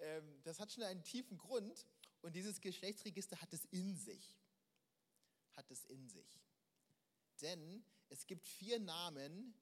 Ähm, 0.00 0.42
das 0.44 0.58
hat 0.58 0.72
schon 0.72 0.82
einen 0.84 1.04
tiefen 1.04 1.36
Grund 1.36 1.86
und 2.22 2.34
dieses 2.34 2.60
Geschlechtsregister 2.60 3.38
hat 3.40 3.52
es 3.52 3.66
in 3.66 3.96
sich. 3.96 4.40
Hat 5.52 5.70
es 5.70 5.84
in 5.84 6.08
sich. 6.08 6.40
Denn 7.42 7.84
es 8.08 8.26
gibt 8.26 8.48
vier 8.48 8.80
Namen, 8.80 9.54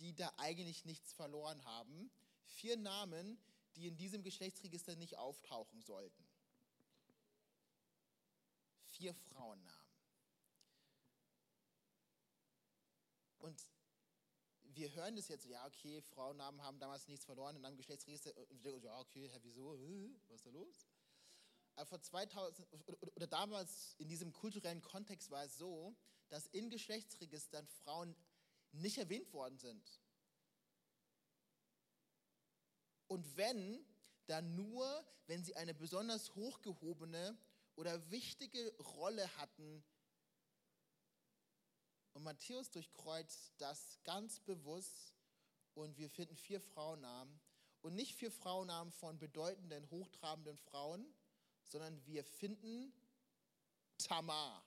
die 0.00 0.14
da 0.14 0.32
eigentlich 0.38 0.84
nichts 0.84 1.12
verloren 1.12 1.64
haben. 1.64 2.10
Vier 2.46 2.76
Namen, 2.76 3.38
die 3.76 3.86
in 3.86 3.96
diesem 3.96 4.24
Geschlechtsregister 4.24 4.96
nicht 4.96 5.18
auftauchen 5.18 5.82
sollten. 5.82 6.27
Vier 8.98 9.14
Frauennamen. 9.14 9.86
Und 13.38 13.68
wir 14.64 14.92
hören 14.92 15.14
das 15.14 15.28
jetzt 15.28 15.44
so, 15.44 15.48
ja, 15.48 15.64
okay, 15.66 16.02
Frauennamen 16.02 16.60
haben 16.62 16.80
damals 16.80 17.06
nichts 17.06 17.24
verloren 17.24 17.54
in 17.54 17.64
einem 17.64 17.76
Geschlechtsregister. 17.76 18.36
Und 18.50 18.64
wir 18.64 18.72
denken, 18.72 18.86
ja, 18.86 18.98
okay, 18.98 19.28
Herr, 19.28 19.40
wieso? 19.44 19.78
Was 20.26 20.38
ist 20.38 20.46
da 20.46 20.50
los? 20.50 20.88
Aber 21.76 21.86
vor 21.86 22.02
2000 22.02 22.66
oder 23.14 23.28
damals 23.28 23.94
in 23.98 24.08
diesem 24.08 24.32
kulturellen 24.32 24.82
Kontext 24.82 25.30
war 25.30 25.44
es 25.44 25.56
so, 25.56 25.94
dass 26.28 26.48
in 26.48 26.68
Geschlechtsregistern 26.68 27.68
Frauen 27.68 28.16
nicht 28.72 28.98
erwähnt 28.98 29.32
worden 29.32 29.58
sind. 29.58 30.00
Und 33.06 33.36
wenn, 33.36 33.86
dann 34.26 34.56
nur, 34.56 35.06
wenn 35.28 35.44
sie 35.44 35.54
eine 35.54 35.72
besonders 35.72 36.34
hochgehobene 36.34 37.38
oder 37.78 38.10
wichtige 38.10 38.76
Rolle 38.96 39.24
hatten. 39.36 39.84
Und 42.12 42.24
Matthäus 42.24 42.72
durchkreuzt 42.72 43.54
das 43.58 44.00
ganz 44.02 44.40
bewusst 44.40 45.14
und 45.74 45.96
wir 45.96 46.10
finden 46.10 46.36
vier 46.36 46.60
Frauennamen. 46.60 47.40
Und 47.80 47.94
nicht 47.94 48.16
vier 48.16 48.32
Frauennamen 48.32 48.92
von 48.92 49.20
bedeutenden, 49.20 49.88
hochtrabenden 49.90 50.58
Frauen, 50.58 51.06
sondern 51.68 52.04
wir 52.04 52.24
finden 52.24 52.92
Tamar, 53.98 54.66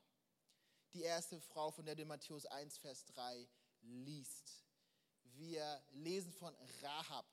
die 0.94 1.02
erste 1.02 1.42
Frau, 1.42 1.70
von 1.72 1.86
der 1.86 1.96
du 1.96 2.06
Matthäus 2.06 2.46
1, 2.46 2.78
Vers 2.78 3.04
3 3.08 3.46
liest. 3.82 4.64
Wir 5.24 5.84
lesen 5.92 6.32
von 6.32 6.56
Rahab, 6.82 7.26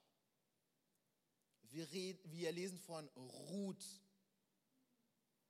wir, 1.63 1.89
reden, 1.93 2.33
wir 2.33 2.51
lesen 2.51 2.79
von 2.81 3.07
Ruth. 3.11 4.01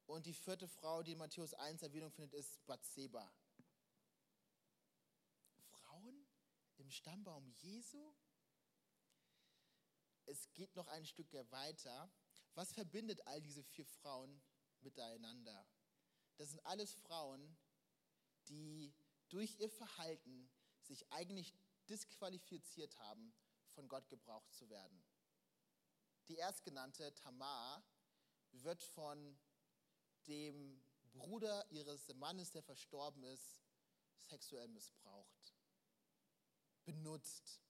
Und 0.08 0.24
die 0.24 0.32
vierte 0.32 0.66
Frau, 0.66 1.02
die 1.02 1.12
in 1.12 1.18
Matthäus 1.18 1.52
1 1.52 1.82
Erwähnung 1.82 2.10
findet, 2.10 2.32
ist 2.32 2.64
Bathseba. 2.64 3.30
Frauen 5.70 6.26
im 6.78 6.90
Stammbaum 6.90 7.46
Jesu? 7.50 8.14
Es 10.24 10.50
geht 10.54 10.74
noch 10.76 10.86
ein 10.86 11.04
Stück 11.04 11.30
weiter. 11.50 12.10
Was 12.54 12.72
verbindet 12.72 13.20
all 13.26 13.42
diese 13.42 13.62
vier 13.62 13.84
Frauen 13.84 14.40
miteinander? 14.80 15.68
Das 16.38 16.48
sind 16.48 16.64
alles 16.64 16.94
Frauen, 16.94 17.58
die 18.48 18.94
durch 19.28 19.60
ihr 19.60 19.68
Verhalten 19.68 20.50
sich 20.80 21.06
eigentlich 21.12 21.54
disqualifiziert 21.90 22.98
haben, 22.98 23.34
von 23.66 23.88
Gott 23.88 24.08
gebraucht 24.08 24.54
zu 24.54 24.70
werden. 24.70 25.04
Die 26.28 26.38
erstgenannte 26.38 27.14
Tamar 27.14 27.84
wird 28.52 28.82
von 28.82 29.38
dem 30.28 30.80
Bruder 31.12 31.66
ihres 31.70 32.14
Mannes, 32.14 32.50
der 32.50 32.62
verstorben 32.62 33.22
ist, 33.24 33.60
sexuell 34.18 34.68
missbraucht, 34.68 35.54
benutzt, 36.84 37.60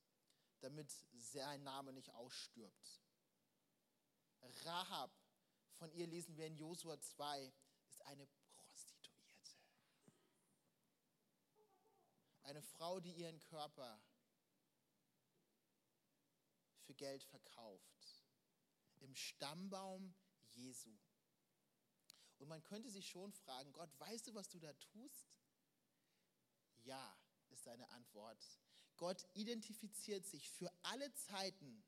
damit 0.61 0.91
sein 1.15 1.63
Name 1.63 1.93
nicht 1.93 2.11
ausstirbt. 2.11 3.01
Rahab, 4.65 5.11
von 5.75 5.93
ihr 5.93 6.07
lesen 6.07 6.37
wir 6.37 6.47
in 6.47 6.57
Josua 6.57 7.01
2, 7.01 7.53
ist 7.89 8.03
eine 8.03 8.27
Prostituierte. 8.27 9.59
Eine 12.43 12.63
Frau, 12.63 12.99
die 13.01 13.13
ihren 13.13 13.39
Körper 13.41 14.01
für 16.87 16.95
Geld 16.95 17.23
verkauft 17.23 18.25
im 19.01 19.15
Stammbaum 19.15 20.15
Jesu. 20.55 20.99
Und 22.39 22.49
man 22.49 22.63
könnte 22.63 22.91
sich 22.91 23.09
schon 23.09 23.33
fragen, 23.33 23.73
Gott, 23.73 23.91
weißt 23.99 24.29
du, 24.29 24.35
was 24.35 24.49
du 24.49 24.59
da 24.59 24.73
tust? 24.75 25.35
Ja, 26.85 27.17
ist 27.51 27.65
seine 27.65 27.89
Antwort. 27.91 28.39
Gott 28.97 29.27
identifiziert 29.35 30.27
sich 30.27 30.51
für 30.51 30.71
alle 30.83 31.13
Zeiten, 31.15 31.85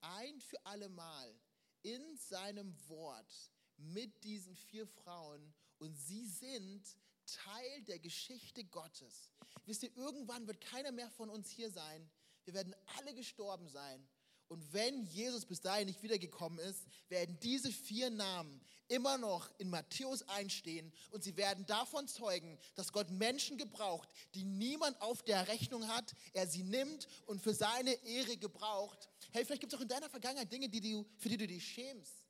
ein 0.00 0.40
für 0.40 0.64
alle 0.64 0.88
Mal 0.88 1.40
in 1.82 2.16
seinem 2.16 2.74
Wort 2.88 3.52
mit 3.76 4.24
diesen 4.24 4.54
vier 4.54 4.86
Frauen 4.86 5.54
und 5.78 5.94
sie 5.94 6.26
sind 6.26 6.84
Teil 7.26 7.82
der 7.82 7.98
Geschichte 7.98 8.64
Gottes. 8.64 9.32
Wisst 9.66 9.82
ihr, 9.82 9.96
irgendwann 9.96 10.46
wird 10.46 10.60
keiner 10.60 10.92
mehr 10.92 11.10
von 11.10 11.30
uns 11.30 11.48
hier 11.50 11.70
sein. 11.70 12.10
Wir 12.44 12.54
werden 12.54 12.74
alle 12.98 13.14
gestorben 13.14 13.68
sein 13.68 14.08
Und 14.50 14.72
wenn 14.72 15.04
Jesus 15.04 15.46
bis 15.46 15.60
dahin 15.60 15.86
nicht 15.86 16.02
wiedergekommen 16.02 16.58
ist, 16.58 16.84
werden 17.08 17.38
diese 17.40 17.70
vier 17.70 18.10
Namen 18.10 18.60
immer 18.88 19.16
noch 19.16 19.48
in 19.58 19.70
Matthäus 19.70 20.28
einstehen 20.28 20.92
und 21.12 21.22
sie 21.22 21.36
werden 21.36 21.64
davon 21.66 22.08
zeugen, 22.08 22.58
dass 22.74 22.92
Gott 22.92 23.12
Menschen 23.12 23.58
gebraucht, 23.58 24.08
die 24.34 24.42
niemand 24.42 25.00
auf 25.02 25.22
der 25.22 25.46
Rechnung 25.46 25.86
hat, 25.86 26.16
er 26.32 26.48
sie 26.48 26.64
nimmt 26.64 27.06
und 27.26 27.40
für 27.40 27.54
seine 27.54 27.92
Ehre 28.02 28.36
gebraucht. 28.38 29.08
Hey, 29.30 29.44
vielleicht 29.44 29.60
gibt 29.60 29.72
es 29.72 29.78
auch 29.78 29.82
in 29.82 29.88
deiner 29.88 30.10
Vergangenheit 30.10 30.50
Dinge, 30.50 30.68
die 30.68 30.80
du, 30.80 31.06
für 31.16 31.28
die 31.28 31.36
du 31.36 31.46
dich 31.46 31.64
schämst. 31.64 32.24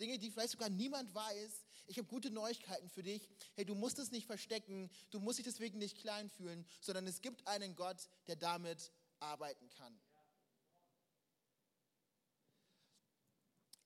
Dinge, 0.00 0.18
die 0.18 0.30
vielleicht 0.30 0.52
sogar 0.52 0.70
niemand 0.70 1.14
weiß. 1.14 1.66
Ich 1.88 1.98
habe 1.98 2.08
gute 2.08 2.30
Neuigkeiten 2.30 2.88
für 2.88 3.02
dich. 3.02 3.28
Hey, 3.54 3.66
du 3.66 3.74
musst 3.74 3.98
es 3.98 4.10
nicht 4.10 4.26
verstecken, 4.26 4.90
du 5.10 5.20
musst 5.20 5.40
dich 5.40 5.44
deswegen 5.44 5.76
nicht 5.76 5.98
klein 5.98 6.30
fühlen, 6.30 6.64
sondern 6.80 7.06
es 7.06 7.20
gibt 7.20 7.46
einen 7.46 7.76
Gott, 7.76 8.08
der 8.28 8.36
damit 8.36 8.90
arbeiten 9.20 9.68
kann. 9.68 10.00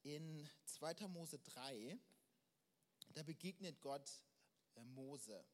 In 0.02 0.48
2. 0.64 1.08
Mose 1.08 1.38
3, 1.38 1.98
da 3.14 3.22
begegnet 3.22 3.80
Gott 3.80 4.10
äh, 4.76 4.84
Mose 4.84 5.44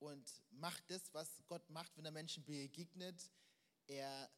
und 0.00 0.42
macht 0.50 0.82
das, 0.90 1.12
was 1.12 1.42
Gott 1.46 1.68
macht, 1.70 1.96
wenn 1.96 2.04
er 2.04 2.10
Menschen 2.10 2.44
begegnet. 2.44 3.30
Er 3.86 4.30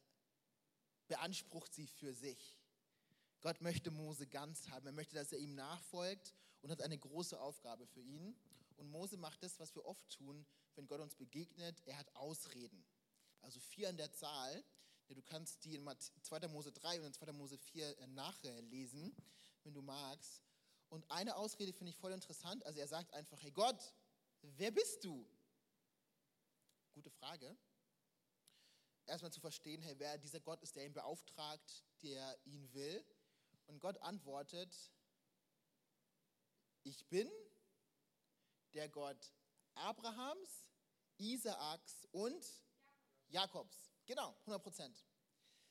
beansprucht 1.07 1.73
sie 1.73 1.87
für 1.87 2.13
sich. 2.13 2.59
Gott 3.41 3.61
möchte 3.61 3.91
Mose 3.91 4.27
ganz 4.27 4.69
haben. 4.69 4.85
Er 4.85 4.93
möchte, 4.93 5.15
dass 5.15 5.31
er 5.31 5.39
ihm 5.39 5.55
nachfolgt 5.55 6.33
und 6.61 6.69
hat 6.69 6.81
eine 6.81 6.97
große 6.97 7.39
Aufgabe 7.39 7.87
für 7.87 8.01
ihn. 8.01 8.35
Und 8.77 8.89
Mose 8.89 9.17
macht 9.17 9.43
das, 9.43 9.59
was 9.59 9.73
wir 9.75 9.85
oft 9.85 10.09
tun, 10.09 10.45
wenn 10.75 10.87
Gott 10.87 10.99
uns 10.99 11.15
begegnet. 11.15 11.81
Er 11.85 11.97
hat 11.97 12.15
Ausreden. 12.15 12.85
Also 13.41 13.59
vier 13.59 13.89
an 13.89 13.97
der 13.97 14.11
Zahl. 14.11 14.63
Du 15.13 15.21
kannst 15.21 15.63
die 15.65 15.75
in 15.75 15.87
2. 16.21 16.47
Mose 16.47 16.71
3 16.71 16.99
und 16.99 17.07
in 17.07 17.13
2. 17.13 17.31
Mose 17.31 17.57
4 17.57 17.97
äh, 17.99 18.07
nachlesen, 18.07 19.15
wenn 19.63 19.73
du 19.73 19.81
magst. 19.81 20.43
Und 20.89 21.09
eine 21.09 21.35
Ausrede 21.35 21.73
finde 21.73 21.91
ich 21.91 21.97
voll 21.97 22.11
interessant. 22.11 22.63
Also 22.65 22.79
er 22.79 22.87
sagt 22.87 23.13
einfach, 23.13 23.41
hey 23.41 23.51
Gott, 23.51 23.93
wer 24.41 24.71
bist 24.71 25.03
du? 25.03 25.27
Gute 26.93 27.09
Frage. 27.09 27.57
Erstmal 29.05 29.31
zu 29.31 29.41
verstehen, 29.41 29.81
hey, 29.81 29.95
wer 29.97 30.17
dieser 30.17 30.39
Gott 30.39 30.61
ist, 30.61 30.75
der 30.75 30.85
ihn 30.85 30.93
beauftragt, 30.93 31.83
der 32.03 32.37
ihn 32.45 32.71
will. 32.73 33.03
Und 33.65 33.79
Gott 33.79 33.97
antwortet, 33.99 34.73
ich 36.83 37.05
bin 37.07 37.29
der 38.73 38.89
Gott 38.89 39.33
Abrahams, 39.75 40.67
Isaaks 41.17 42.05
und 42.11 42.45
Jakobs. 43.29 43.92
Genau, 44.05 44.35
100 44.41 44.61
Prozent. 44.61 45.05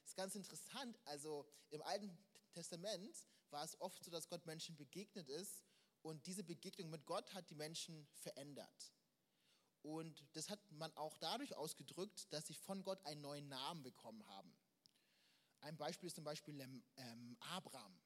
Ist 0.05 0.16
ganz 0.16 0.35
interessant. 0.35 0.99
Also 1.05 1.47
im 1.71 1.83
Alten 1.83 2.16
Testament 2.53 3.16
war 3.51 3.64
es 3.64 3.81
oft 3.81 4.03
so, 4.05 4.11
dass 4.11 4.29
Gott 4.29 4.45
Menschen 4.47 4.77
begegnet 4.77 5.29
ist 5.29 5.64
und 6.03 6.27
diese 6.27 6.42
Begegnung 6.42 6.90
mit 6.90 7.07
Gott 7.07 7.33
hat 7.35 7.49
die 7.51 7.55
Menschen 7.55 8.07
verändert. 8.14 8.92
Und 9.83 10.25
das 10.33 10.49
hat 10.49 10.61
man 10.73 10.95
auch 10.97 11.18
dadurch 11.18 11.57
ausgedrückt, 11.57 12.33
dass 12.33 12.47
sie 12.47 12.55
von 12.55 12.83
Gott 12.85 13.05
einen 13.05 13.21
neuen 13.21 13.49
Namen 13.49 13.83
bekommen 13.83 14.27
haben. 14.29 14.57
Ein 15.61 15.77
Beispiel 15.77 16.07
ist 16.09 16.14
zum 16.14 16.25
Beispiel 16.25 16.59
ähm, 16.97 17.37
Abraham. 17.40 18.01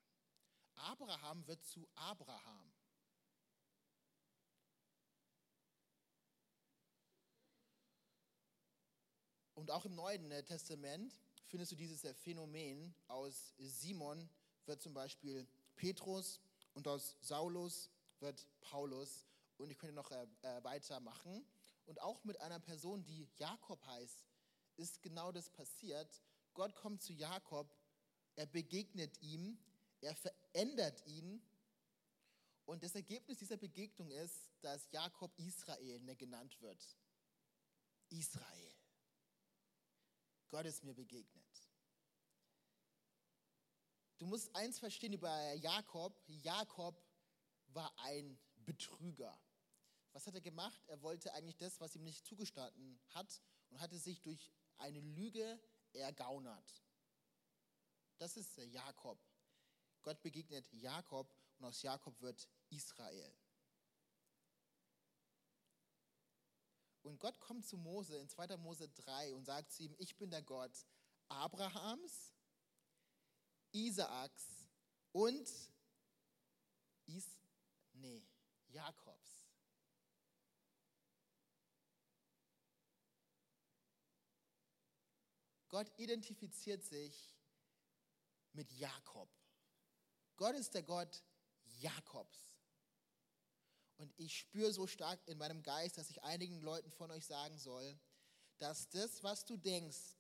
Abraham 0.75 1.47
wird 1.47 1.65
zu 1.65 1.89
Abraham. 1.95 2.73
Und 9.67 9.73
auch 9.73 9.85
im 9.85 9.97
Neuen 9.97 10.31
Testament 10.47 11.13
findest 11.49 11.73
du 11.73 11.77
dieses 11.77 12.07
Phänomen. 12.19 12.95
Aus 13.09 13.53
Simon 13.59 14.31
wird 14.65 14.81
zum 14.81 14.95
Beispiel 14.95 15.45
Petrus 15.75 16.39
und 16.75 16.87
aus 16.87 17.17
Saulus 17.21 17.91
wird 18.21 18.47
Paulus. 18.61 19.27
Und 19.59 19.73
ich 19.73 19.77
könnte 19.77 19.97
noch 19.97 20.13
äh, 20.13 20.29
äh, 20.43 20.63
weitermachen. 20.63 21.45
Und 21.87 22.01
auch 22.01 22.23
mit 22.23 22.41
einer 22.41 22.61
Person, 22.61 23.03
die 23.03 23.27
Jakob 23.39 23.85
heißt, 23.87 24.25
ist 24.77 25.03
genau 25.03 25.33
das 25.33 25.51
passiert. 25.51 26.23
Gott 26.55 26.77
kommt 26.77 27.03
zu 27.03 27.13
Jakob, 27.13 27.69
er 28.37 28.47
begegnet 28.47 29.21
ihm, 29.21 29.59
er 30.01 30.15
verändert 30.15 31.05
ihn. 31.07 31.43
Und 32.67 32.85
das 32.85 32.95
Ergebnis 32.95 33.39
dieser 33.39 33.57
Begegnung 33.57 34.13
ist, 34.13 34.49
dass 34.61 34.89
Jakob 34.93 35.37
Israel 35.37 36.15
genannt 36.15 36.57
wird. 36.63 36.97
Israel. 38.11 38.76
Gott 40.49 40.67
ist 40.67 40.85
mir 40.85 40.95
begegnet. 40.95 41.45
Du 44.19 44.27
musst 44.27 44.55
eins 44.55 44.79
verstehen 44.79 45.13
über 45.13 45.53
Jakob. 45.55 46.19
Jakob 46.27 47.03
war 47.69 47.93
ein 47.99 48.39
Betrüger. 48.57 49.39
Was 50.13 50.27
hat 50.27 50.35
er 50.35 50.41
gemacht? 50.41 50.83
Er 50.87 51.03
wollte 51.03 51.33
eigentlich 51.35 51.59
das, 51.59 51.81
was 51.81 51.95
ihm 51.95 52.05
nicht 52.05 52.25
zugestanden 52.25 52.99
hat 53.11 53.43
und 53.69 53.81
hatte 53.81 53.99
sich 53.99 54.23
durch 54.23 54.51
eine 54.79 55.01
Lüge 55.01 55.61
ergaunert. 55.93 56.83
Das 58.19 58.37
ist 58.37 58.57
Jakob. 58.57 59.19
Gott 60.03 60.23
begegnet 60.23 60.73
Jakob 60.73 61.31
und 61.59 61.67
aus 61.67 61.83
Jakob 61.83 62.19
wird 62.23 62.49
Israel. 62.71 63.37
Und 67.07 67.21
Gott 67.21 67.39
kommt 67.39 67.65
zu 67.65 67.77
Mose 67.77 68.17
in 68.17 68.29
2. 68.29 68.57
Mose 68.57 68.89
3 68.89 69.33
und 69.33 69.45
sagt 69.45 69.71
zu 69.71 69.85
ihm, 69.85 69.95
ich 69.97 70.17
bin 70.17 70.29
der 70.29 70.43
Gott 70.43 70.73
Abrahams, 71.29 72.35
Isaaks 73.71 74.69
und 75.13 75.49
Is, 77.07 77.39
nee, 77.93 78.27
Jakobs. 78.67 79.47
Gott 85.69 85.93
identifiziert 85.99 86.83
sich 86.83 87.39
mit 88.53 88.73
Jakob. 88.73 89.29
Gott 90.37 90.57
ist 90.57 90.75
der 90.75 90.83
Gott 90.83 91.23
Jakobs. 91.79 92.56
Und 93.99 94.13
ich 94.19 94.39
spüre 94.39 94.73
so 94.73 94.87
stark 94.87 95.21
in 95.27 95.39
meinem 95.39 95.63
Geist, 95.63 95.97
dass 95.97 96.11
ich 96.11 96.23
einigen 96.23 96.61
Leuten 96.61 96.91
von 96.91 97.11
euch 97.11 97.27
sagen 97.27 97.59
soll, 97.59 97.99
dass 98.59 98.89
das, 98.91 99.23
was 99.23 99.45
du 99.45 99.57
denkst, 99.57 100.17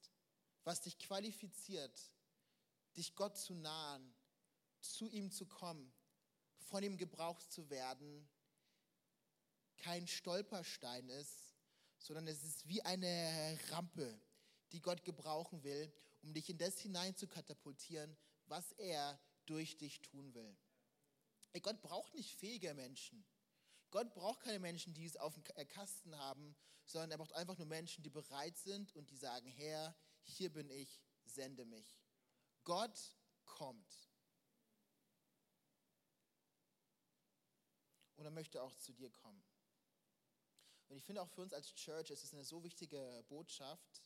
was 0.64 0.82
dich 0.82 0.98
qualifiziert, 0.98 1.98
dich 2.96 3.14
Gott 3.14 3.36
zu 3.36 3.54
nahen, 3.54 4.14
zu 4.80 5.08
ihm 5.08 5.30
zu 5.30 5.46
kommen, 5.46 5.92
von 6.58 6.82
ihm 6.82 6.96
gebraucht 6.96 7.50
zu 7.52 7.68
werden, 7.70 8.28
kein 9.76 10.06
Stolperstein 10.06 11.08
ist, 11.10 11.54
sondern 11.98 12.26
es 12.26 12.42
ist 12.44 12.66
wie 12.66 12.82
eine 12.82 13.58
Rampe, 13.70 14.18
die 14.72 14.80
Gott 14.80 15.04
gebrauchen 15.04 15.62
will, 15.62 15.92
um 16.22 16.32
dich 16.34 16.48
in 16.50 16.58
das 16.58 16.78
hinein 16.78 17.14
zu 17.14 17.28
katapultieren, 17.28 18.16
was 18.46 18.72
er 18.72 19.20
durch 19.44 19.76
dich 19.76 20.00
tun 20.02 20.34
will. 20.34 20.56
Gott 21.62 21.80
braucht 21.80 22.14
nicht 22.14 22.34
fähige 22.36 22.74
Menschen. 22.74 23.24
Gott 23.96 24.12
braucht 24.12 24.40
keine 24.40 24.58
Menschen, 24.58 24.92
die 24.92 25.06
es 25.06 25.16
auf 25.16 25.32
dem 25.32 25.44
äh, 25.54 25.64
Kasten 25.64 26.14
haben, 26.18 26.54
sondern 26.84 27.12
er 27.12 27.16
braucht 27.16 27.32
einfach 27.32 27.56
nur 27.56 27.66
Menschen, 27.66 28.04
die 28.04 28.10
bereit 28.10 28.58
sind 28.58 28.94
und 28.94 29.08
die 29.08 29.16
sagen, 29.16 29.48
Herr, 29.48 29.96
hier 30.22 30.52
bin 30.52 30.68
ich, 30.68 31.00
sende 31.24 31.64
mich. 31.64 31.98
Gott 32.64 33.16
kommt. 33.46 34.10
Und 38.16 38.26
er 38.26 38.30
möchte 38.30 38.62
auch 38.62 38.76
zu 38.76 38.92
dir 38.92 39.08
kommen. 39.08 39.42
Und 40.88 40.98
ich 40.98 41.04
finde 41.06 41.22
auch 41.22 41.30
für 41.30 41.40
uns 41.40 41.54
als 41.54 41.72
Church 41.72 42.10
ist 42.10 42.22
es 42.22 42.34
eine 42.34 42.44
so 42.44 42.62
wichtige 42.62 43.24
Botschaft. 43.28 44.02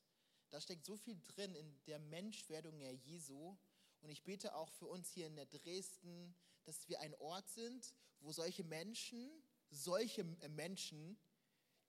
Da 0.50 0.60
steckt 0.60 0.86
so 0.86 0.96
viel 0.96 1.20
drin 1.20 1.56
in 1.56 1.82
der 1.86 1.98
Menschwerdung 1.98 2.78
der 2.78 2.94
Jesu. 2.94 3.58
Und 4.02 4.10
ich 4.10 4.22
bete 4.22 4.54
auch 4.54 4.70
für 4.70 4.86
uns 4.86 5.10
hier 5.10 5.26
in 5.26 5.34
der 5.34 5.46
Dresden, 5.46 6.36
dass 6.62 6.88
wir 6.88 7.00
ein 7.00 7.16
Ort 7.16 7.48
sind, 7.48 7.92
wo 8.20 8.30
solche 8.30 8.62
Menschen 8.62 9.28
solche 9.70 10.24
Menschen, 10.50 11.18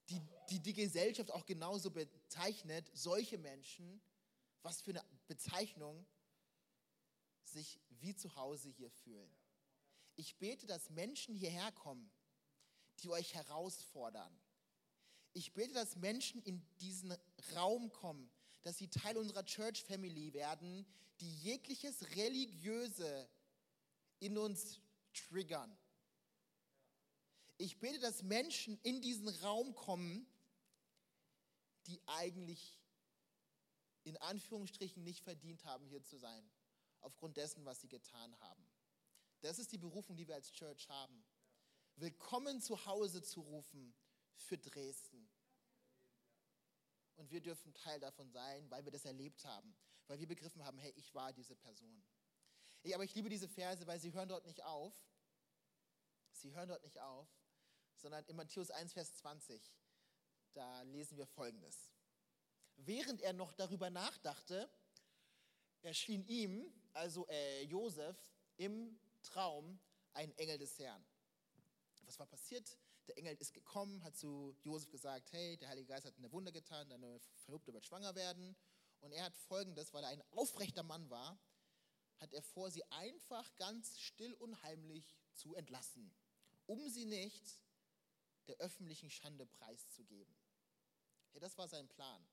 die, 0.10 0.22
die 0.50 0.60
die 0.60 0.74
Gesellschaft 0.74 1.32
auch 1.32 1.46
genauso 1.46 1.92
bezeichnet, 1.92 2.90
solche 2.94 3.38
Menschen, 3.38 4.02
was 4.62 4.82
für 4.82 4.92
eine 4.92 5.04
Bezeichnung, 5.28 6.06
sich 7.44 7.80
wie 8.00 8.16
zu 8.16 8.36
Hause 8.36 8.70
hier 8.70 8.90
fühlen. 8.90 9.30
Ich 10.16 10.38
bete, 10.38 10.68
dass 10.68 10.90
Menschen 10.90 11.36
hierher 11.36 11.72
kommen, 11.72 12.12
die 13.00 13.10
euch 13.10 13.34
herausfordern. 13.34 14.40
Ich 15.34 15.54
bete, 15.54 15.74
dass 15.74 15.96
Menschen 15.96 16.42
in 16.44 16.62
diesen 16.80 17.16
Raum 17.56 17.92
kommen, 17.92 18.30
dass 18.64 18.78
sie 18.78 18.90
Teil 18.90 19.18
unserer 19.18 19.46
Church 19.46 19.84
Family 19.84 20.34
werden, 20.34 20.86
die 21.20 21.34
jegliches 21.38 22.16
Religiöse 22.16 23.30
in 24.20 24.38
uns 24.38 24.80
triggern. 25.14 25.76
Ich 27.62 27.78
bete, 27.78 28.00
dass 28.00 28.24
Menschen 28.24 28.80
in 28.82 29.04
diesen 29.04 29.30
Raum 29.30 29.76
kommen, 29.76 30.26
die 31.86 32.02
eigentlich 32.08 32.82
in 34.04 34.18
Anführungsstrichen 34.18 35.04
nicht 35.04 35.24
verdient 35.24 35.64
haben, 35.64 35.86
hier 35.86 36.04
zu 36.04 36.18
sein. 36.18 36.52
aufgrund 37.02 37.38
dessen, 37.38 37.66
was 37.66 37.82
sie 37.82 37.88
getan 37.88 38.40
haben. 38.40 38.64
Das 39.42 39.58
ist 39.58 39.72
die 39.72 39.78
Berufung, 39.80 40.16
die 40.16 40.28
wir 40.28 40.36
als 40.36 40.52
Church 40.52 40.88
haben. 40.90 41.24
Willkommen 41.96 42.62
zu 42.62 42.86
Hause 42.86 43.24
zu 43.24 43.42
rufen 43.42 43.96
für 44.36 44.58
Dresden. 44.58 45.28
Und 47.16 47.32
wir 47.32 47.42
dürfen 47.42 47.74
Teil 47.74 48.00
davon 48.00 48.30
sein, 48.30 48.70
weil 48.70 48.86
wir 48.86 48.92
das 48.92 49.06
erlebt 49.06 49.46
haben, 49.46 49.76
weil 50.08 50.20
wir 50.20 50.28
begriffen 50.28 50.64
haben, 50.64 50.78
hey, 50.78 50.94
ich 50.96 51.14
war 51.16 51.34
diese 51.34 51.56
Person. 51.56 52.04
Ja, 52.84 52.98
aber 52.98 53.04
ich 53.04 53.16
liebe 53.16 53.30
diese 53.30 53.48
Verse, 53.48 53.86
weil 53.88 54.00
sie 54.00 54.14
hören 54.14 54.30
dort 54.30 54.46
nicht 54.46 54.64
auf. 54.64 54.94
Sie 56.34 56.54
hören 56.54 56.70
dort 56.70 56.84
nicht 56.84 57.00
auf, 57.00 57.28
sondern 58.02 58.26
in 58.26 58.36
Matthäus 58.36 58.72
1, 58.72 58.94
Vers 58.94 59.16
20, 59.18 59.62
da 60.54 60.82
lesen 60.82 61.18
wir 61.18 61.28
Folgendes. 61.28 61.94
Während 62.78 63.22
er 63.22 63.34
noch 63.34 63.54
darüber 63.54 63.90
nachdachte, 63.90 64.70
erschien 65.84 66.26
ihm, 66.28 66.66
also 66.94 67.28
äh, 67.28 67.64
Josef, 67.64 68.18
im 68.58 69.00
Traum 69.22 69.80
ein 70.14 70.36
Engel 70.38 70.58
des 70.58 70.78
Herrn. 70.80 71.04
Was 72.04 72.20
war 72.20 72.26
passiert? 72.26 72.78
Der 73.08 73.18
Engel 73.18 73.36
ist 73.40 73.54
gekommen, 73.54 74.04
hat 74.04 74.16
zu 74.16 74.56
Josef 74.64 74.90
gesagt, 74.90 75.32
hey, 75.32 75.58
der 75.58 75.70
Heilige 75.70 75.88
Geist 75.88 76.06
hat 76.06 76.18
eine 76.18 76.32
Wunder 76.32 76.52
getan, 76.52 76.90
deine 76.90 77.20
Verlobte 77.46 77.74
wird 77.74 77.86
schwanger 77.86 78.16
werden. 78.16 78.56
Und 79.00 79.12
er 79.12 79.26
hat 79.26 79.36
folgendes, 79.36 79.94
weil 79.94 80.04
er 80.04 80.10
ein 80.10 80.24
aufrechter 80.32 80.84
Mann 80.84 81.10
war, 81.10 81.40
hat 82.18 82.34
er 82.34 82.44
vor, 82.44 82.70
sie 82.70 82.84
einfach 82.92 83.56
ganz 83.56 84.00
still 84.00 84.34
und 84.36 84.62
heimlich 84.62 85.18
zu 85.34 85.56
entlassen, 85.56 86.14
um 86.68 86.88
sie 86.90 87.06
nicht 87.06 87.64
der 88.48 88.58
öffentlichen 88.58 89.10
Schande 89.10 89.46
preiszugeben. 89.46 90.36
Ja, 91.34 91.40
das 91.40 91.58
war 91.58 91.68
sein 91.68 91.88
Plan. 91.88 92.28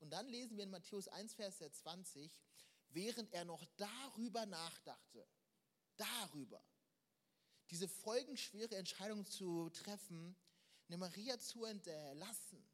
Und 0.00 0.10
dann 0.10 0.26
lesen 0.26 0.56
wir 0.56 0.64
in 0.64 0.70
Matthäus 0.70 1.08
1, 1.08 1.34
Vers 1.34 1.58
20, 1.58 2.42
während 2.88 3.32
er 3.32 3.44
noch 3.44 3.64
darüber 3.76 4.46
nachdachte, 4.46 5.26
darüber, 5.96 6.64
diese 7.70 7.88
folgenschwere 7.88 8.76
Entscheidung 8.76 9.24
zu 9.24 9.70
treffen, 9.70 10.36
eine 10.88 10.98
Maria 10.98 11.38
zu 11.38 11.64
entlassen 11.64 12.68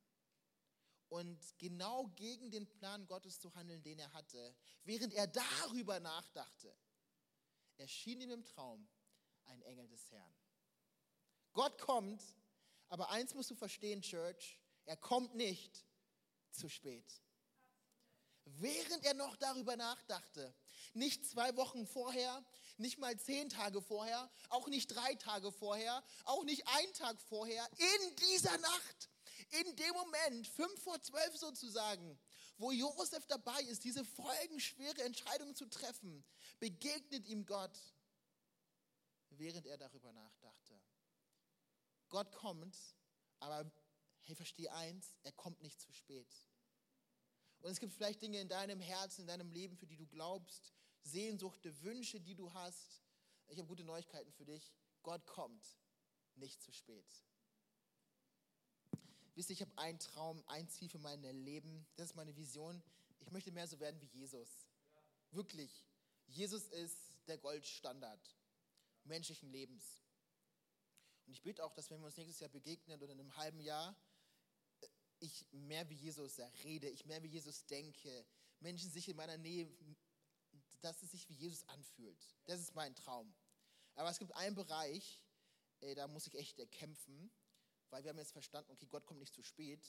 und 1.08 1.58
genau 1.58 2.08
gegen 2.16 2.50
den 2.50 2.66
Plan 2.66 3.06
Gottes 3.06 3.38
zu 3.38 3.54
handeln, 3.54 3.82
den 3.82 3.98
er 3.98 4.12
hatte, 4.12 4.54
während 4.84 5.14
er 5.14 5.26
darüber 5.26 6.00
nachdachte, 6.00 6.74
erschien 7.76 8.20
ihm 8.20 8.30
im 8.30 8.44
Traum 8.44 8.88
ein 9.44 9.62
Engel 9.62 9.88
des 9.88 10.10
Herrn. 10.10 10.34
Gott 11.52 11.78
kommt, 11.78 12.22
aber 12.88 13.10
eins 13.10 13.34
musst 13.34 13.50
du 13.50 13.54
verstehen, 13.54 14.02
Church, 14.02 14.58
er 14.84 14.96
kommt 14.96 15.34
nicht 15.34 15.84
zu 16.50 16.68
spät. 16.68 17.22
Während 18.44 19.04
er 19.04 19.14
noch 19.14 19.36
darüber 19.36 19.76
nachdachte, 19.76 20.54
nicht 20.94 21.26
zwei 21.26 21.54
Wochen 21.56 21.86
vorher, 21.86 22.44
nicht 22.78 22.98
mal 22.98 23.18
zehn 23.18 23.48
Tage 23.50 23.82
vorher, 23.82 24.30
auch 24.48 24.68
nicht 24.68 24.88
drei 24.88 25.14
Tage 25.16 25.52
vorher, 25.52 26.02
auch 26.24 26.44
nicht 26.44 26.66
ein 26.66 26.92
Tag 26.94 27.20
vorher, 27.20 27.68
in 27.76 28.16
dieser 28.16 28.56
Nacht, 28.56 29.10
in 29.50 29.76
dem 29.76 29.92
Moment, 29.92 30.48
fünf 30.48 30.82
vor 30.82 31.00
zwölf 31.02 31.36
sozusagen, 31.36 32.18
wo 32.56 32.72
Josef 32.72 33.26
dabei 33.26 33.60
ist, 33.62 33.84
diese 33.84 34.04
folgenschwere 34.04 35.02
Entscheidung 35.02 35.54
zu 35.54 35.66
treffen, 35.66 36.24
begegnet 36.58 37.26
ihm 37.26 37.44
Gott, 37.44 37.78
während 39.30 39.66
er 39.66 39.76
darüber 39.76 40.12
nachdachte. 40.12 40.67
Gott 42.08 42.32
kommt, 42.32 42.76
aber 43.40 43.70
hey, 44.22 44.34
versteh 44.34 44.68
eins, 44.68 45.16
er 45.22 45.32
kommt 45.32 45.60
nicht 45.62 45.80
zu 45.80 45.92
spät. 45.92 46.28
Und 47.60 47.70
es 47.70 47.80
gibt 47.80 47.92
vielleicht 47.92 48.22
Dinge 48.22 48.40
in 48.40 48.48
deinem 48.48 48.80
Herzen, 48.80 49.22
in 49.22 49.26
deinem 49.26 49.50
Leben, 49.50 49.76
für 49.76 49.86
die 49.86 49.96
du 49.96 50.06
glaubst, 50.06 50.72
Sehnsuchte, 51.02 51.82
Wünsche, 51.82 52.20
die 52.20 52.34
du 52.34 52.52
hast. 52.52 53.02
Ich 53.48 53.58
habe 53.58 53.68
gute 53.68 53.84
Neuigkeiten 53.84 54.32
für 54.32 54.44
dich. 54.44 54.72
Gott 55.02 55.26
kommt 55.26 55.64
nicht 56.36 56.62
zu 56.62 56.72
spät. 56.72 57.06
Wisst 59.34 59.50
ihr, 59.50 59.54
ich 59.54 59.60
habe 59.62 59.76
einen 59.76 59.98
Traum, 59.98 60.42
ein 60.46 60.68
Ziel 60.68 60.88
für 60.88 60.98
mein 60.98 61.22
Leben. 61.22 61.86
Das 61.96 62.10
ist 62.10 62.16
meine 62.16 62.36
Vision. 62.36 62.82
Ich 63.20 63.30
möchte 63.30 63.52
mehr 63.52 63.66
so 63.66 63.78
werden 63.80 64.00
wie 64.00 64.18
Jesus. 64.18 64.66
Wirklich. 65.30 65.86
Jesus 66.26 66.66
ist 66.68 67.18
der 67.26 67.38
Goldstandard 67.38 68.36
menschlichen 69.04 69.50
Lebens. 69.50 70.02
Und 71.28 71.34
ich 71.34 71.42
bete 71.42 71.62
auch, 71.62 71.74
dass 71.74 71.90
wenn 71.90 72.00
wir 72.00 72.06
uns 72.06 72.16
nächstes 72.16 72.40
Jahr 72.40 72.48
begegnen 72.48 73.02
oder 73.02 73.12
in 73.12 73.20
einem 73.20 73.36
halben 73.36 73.60
Jahr, 73.60 73.94
ich 75.18 75.46
mehr 75.52 75.86
wie 75.90 75.94
Jesus 75.94 76.40
rede, 76.64 76.88
ich 76.88 77.04
mehr 77.04 77.22
wie 77.22 77.28
Jesus 77.28 77.66
denke, 77.66 78.24
Menschen 78.60 78.90
sich 78.90 79.06
in 79.10 79.16
meiner 79.16 79.36
Nähe, 79.36 79.70
dass 80.80 81.02
es 81.02 81.10
sich 81.10 81.28
wie 81.28 81.34
Jesus 81.34 81.68
anfühlt. 81.68 82.34
Das 82.46 82.60
ist 82.60 82.74
mein 82.74 82.94
Traum. 82.94 83.34
Aber 83.94 84.08
es 84.08 84.18
gibt 84.18 84.34
einen 84.36 84.54
Bereich, 84.54 85.22
ey, 85.80 85.94
da 85.94 86.08
muss 86.08 86.26
ich 86.26 86.34
echt 86.34 86.56
kämpfen, 86.70 87.30
weil 87.90 88.02
wir 88.04 88.08
haben 88.08 88.18
jetzt 88.18 88.32
verstanden, 88.32 88.70
okay, 88.70 88.86
Gott 88.86 89.04
kommt 89.04 89.20
nicht 89.20 89.34
zu 89.34 89.42
spät. 89.42 89.86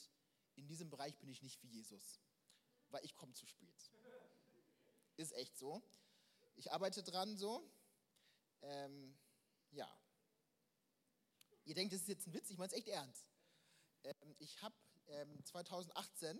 In 0.56 0.66
diesem 0.66 0.90
Bereich 0.90 1.16
bin 1.16 1.30
ich 1.30 1.40
nicht 1.40 1.62
wie 1.62 1.68
Jesus, 1.68 2.20
weil 2.90 3.02
ich 3.02 3.14
komme 3.14 3.32
zu 3.32 3.46
spät. 3.46 3.90
Ist 5.16 5.32
echt 5.32 5.56
so. 5.56 5.82
Ich 6.56 6.70
arbeite 6.70 7.02
dran 7.02 7.38
so. 7.38 7.66
Ähm, 8.60 9.16
ja. 9.70 9.90
Ihr 11.70 11.76
denkt, 11.76 11.92
das 11.92 12.00
ist 12.00 12.08
jetzt 12.08 12.26
ein 12.26 12.32
Witz, 12.32 12.50
ich 12.50 12.58
meine 12.58 12.66
es 12.66 12.76
echt 12.76 12.88
ernst. 12.88 13.28
Ähm, 14.02 14.34
ich 14.40 14.60
habe 14.60 14.74
ähm, 15.06 15.38
2018 15.44 16.36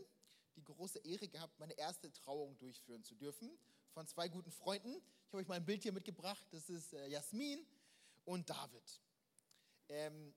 die 0.57 0.65
große 0.65 0.99
Ehre 0.99 1.29
gehabt, 1.29 1.57
meine 1.61 1.75
erste 1.75 2.11
Trauung 2.11 2.59
durchführen 2.59 3.05
zu 3.05 3.15
dürfen 3.15 3.57
von 3.93 4.09
zwei 4.09 4.29
guten 4.29 4.51
Freunden. 4.51 4.89
Ich 4.91 5.29
habe 5.29 5.37
euch 5.37 5.47
mal 5.47 5.55
ein 5.55 5.65
Bild 5.65 5.85
hier 5.85 5.93
mitgebracht. 5.93 6.45
Das 6.51 6.69
ist 6.69 6.95
äh, 6.95 7.07
Jasmin 7.07 7.65
und 8.25 8.51
David. 8.51 9.01
Ähm, 9.89 10.35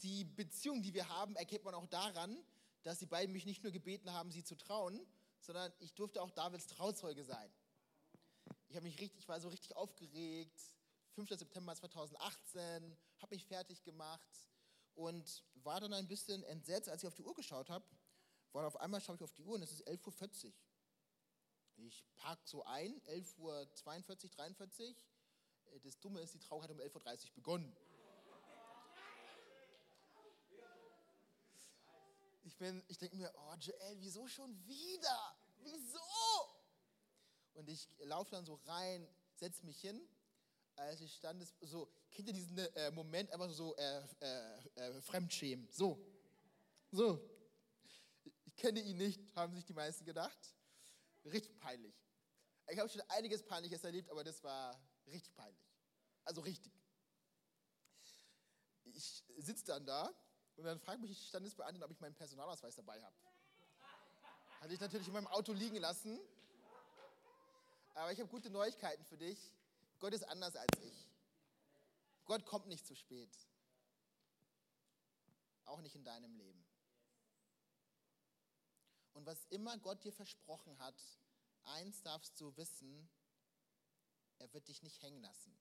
die 0.00 0.24
Beziehung, 0.24 0.82
die 0.82 0.94
wir 0.94 1.10
haben, 1.10 1.36
erkennt 1.36 1.64
man 1.64 1.74
auch 1.74 1.86
daran, 1.88 2.42
dass 2.84 3.00
die 3.00 3.06
beiden 3.06 3.34
mich 3.34 3.44
nicht 3.44 3.62
nur 3.62 3.70
gebeten 3.70 4.10
haben, 4.14 4.30
sie 4.30 4.44
zu 4.44 4.56
trauen, 4.56 4.98
sondern 5.40 5.70
ich 5.78 5.92
durfte 5.92 6.22
auch 6.22 6.30
Davids 6.30 6.68
Trauzeuge 6.68 7.22
sein. 7.22 7.52
Ich, 8.68 8.80
mich 8.80 8.98
richtig, 8.98 9.18
ich 9.18 9.28
war 9.28 9.42
so 9.42 9.50
richtig 9.50 9.76
aufgeregt. 9.76 10.58
5. 11.12 11.28
September 11.38 11.74
2018, 11.74 12.96
habe 13.18 13.34
mich 13.34 13.44
fertig 13.44 13.82
gemacht 13.84 14.48
und 14.94 15.42
war 15.62 15.80
dann 15.80 15.92
ein 15.92 16.08
bisschen 16.08 16.42
entsetzt, 16.44 16.88
als 16.88 17.02
ich 17.02 17.06
auf 17.06 17.14
die 17.14 17.24
Uhr 17.24 17.34
geschaut 17.34 17.68
habe, 17.68 17.84
weil 18.52 18.64
auf 18.64 18.76
einmal 18.78 19.00
schaue 19.00 19.16
ich 19.16 19.22
auf 19.22 19.32
die 19.34 19.42
Uhr 19.42 19.54
und 19.54 19.62
es 19.62 19.72
ist 19.72 19.86
11.40 19.86 20.46
Uhr. 20.46 20.52
Ich 21.76 22.04
parke 22.16 22.42
so 22.44 22.64
ein, 22.64 23.00
11.42 23.02 23.38
Uhr, 23.38 24.30
43. 24.30 24.96
Äh, 25.66 25.80
das 25.80 25.98
Dumme 26.00 26.20
ist, 26.20 26.34
die 26.34 26.38
Trauung 26.38 26.62
hat 26.62 26.70
um 26.70 26.78
11.30 26.78 27.26
Uhr 27.26 27.34
begonnen. 27.34 27.76
Ich, 32.44 32.60
ich 32.88 32.98
denke 32.98 33.16
mir, 33.16 33.32
oh 33.34 33.54
Joel, 33.58 34.00
wieso 34.00 34.26
schon 34.26 34.66
wieder? 34.66 35.36
Wieso? 35.62 35.98
Und 37.54 37.68
ich 37.68 37.88
laufe 37.98 38.30
dann 38.30 38.44
so 38.44 38.54
rein, 38.66 39.06
setze 39.34 39.64
mich 39.64 39.80
hin 39.80 40.00
als 40.76 41.00
ich 41.00 41.14
stand, 41.14 41.46
so, 41.60 41.88
kennt 42.10 42.28
ihr 42.28 42.34
diesen 42.34 42.58
äh, 42.58 42.90
Moment 42.90 43.30
einfach 43.30 43.50
so 43.50 43.76
äh, 43.76 44.02
äh, 44.20 44.58
äh, 44.76 45.00
Fremdschämen? 45.02 45.68
So, 45.70 45.98
so. 46.90 47.20
Ich 48.44 48.56
kenne 48.56 48.80
ihn 48.80 48.98
nicht, 48.98 49.20
haben 49.34 49.54
sich 49.54 49.64
die 49.64 49.72
meisten 49.72 50.04
gedacht. 50.04 50.38
Richtig 51.24 51.58
peinlich. 51.58 51.94
Ich 52.68 52.78
habe 52.78 52.88
schon 52.88 53.02
einiges 53.08 53.42
Peinliches 53.42 53.82
erlebt, 53.84 54.10
aber 54.10 54.24
das 54.24 54.42
war 54.42 54.80
richtig 55.06 55.34
peinlich. 55.34 55.66
Also 56.24 56.40
richtig. 56.42 56.72
Ich 58.84 59.24
sitze 59.38 59.64
dann 59.64 59.86
da 59.86 60.12
und 60.56 60.64
dann 60.64 60.78
fragt 60.78 61.00
mich 61.00 61.10
die 61.10 61.26
Standesbeamtin, 61.26 61.82
ob 61.82 61.90
ich 61.90 62.00
meinen 62.00 62.14
Personalausweis 62.14 62.74
dabei 62.74 63.02
habe. 63.02 63.16
Hatte 64.60 64.74
ich 64.74 64.80
natürlich 64.80 65.08
in 65.08 65.14
meinem 65.14 65.26
Auto 65.28 65.52
liegen 65.52 65.78
lassen. 65.78 66.20
Aber 67.94 68.12
ich 68.12 68.20
habe 68.20 68.28
gute 68.28 68.50
Neuigkeiten 68.50 69.04
für 69.04 69.16
dich. 69.16 69.52
Gott 70.02 70.14
ist 70.14 70.24
anders 70.24 70.56
als 70.56 70.80
ich. 70.80 71.08
Gott 72.24 72.44
kommt 72.44 72.66
nicht 72.66 72.84
zu 72.84 72.96
spät. 72.96 73.30
Auch 75.64 75.80
nicht 75.80 75.94
in 75.94 76.02
deinem 76.02 76.34
Leben. 76.34 76.66
Und 79.12 79.26
was 79.26 79.44
immer 79.44 79.78
Gott 79.78 80.02
dir 80.02 80.12
versprochen 80.12 80.76
hat, 80.80 81.00
eins 81.62 82.02
darfst 82.02 82.40
du 82.40 82.56
wissen, 82.56 83.08
er 84.38 84.52
wird 84.52 84.66
dich 84.66 84.82
nicht 84.82 85.00
hängen 85.02 85.22
lassen. 85.22 85.56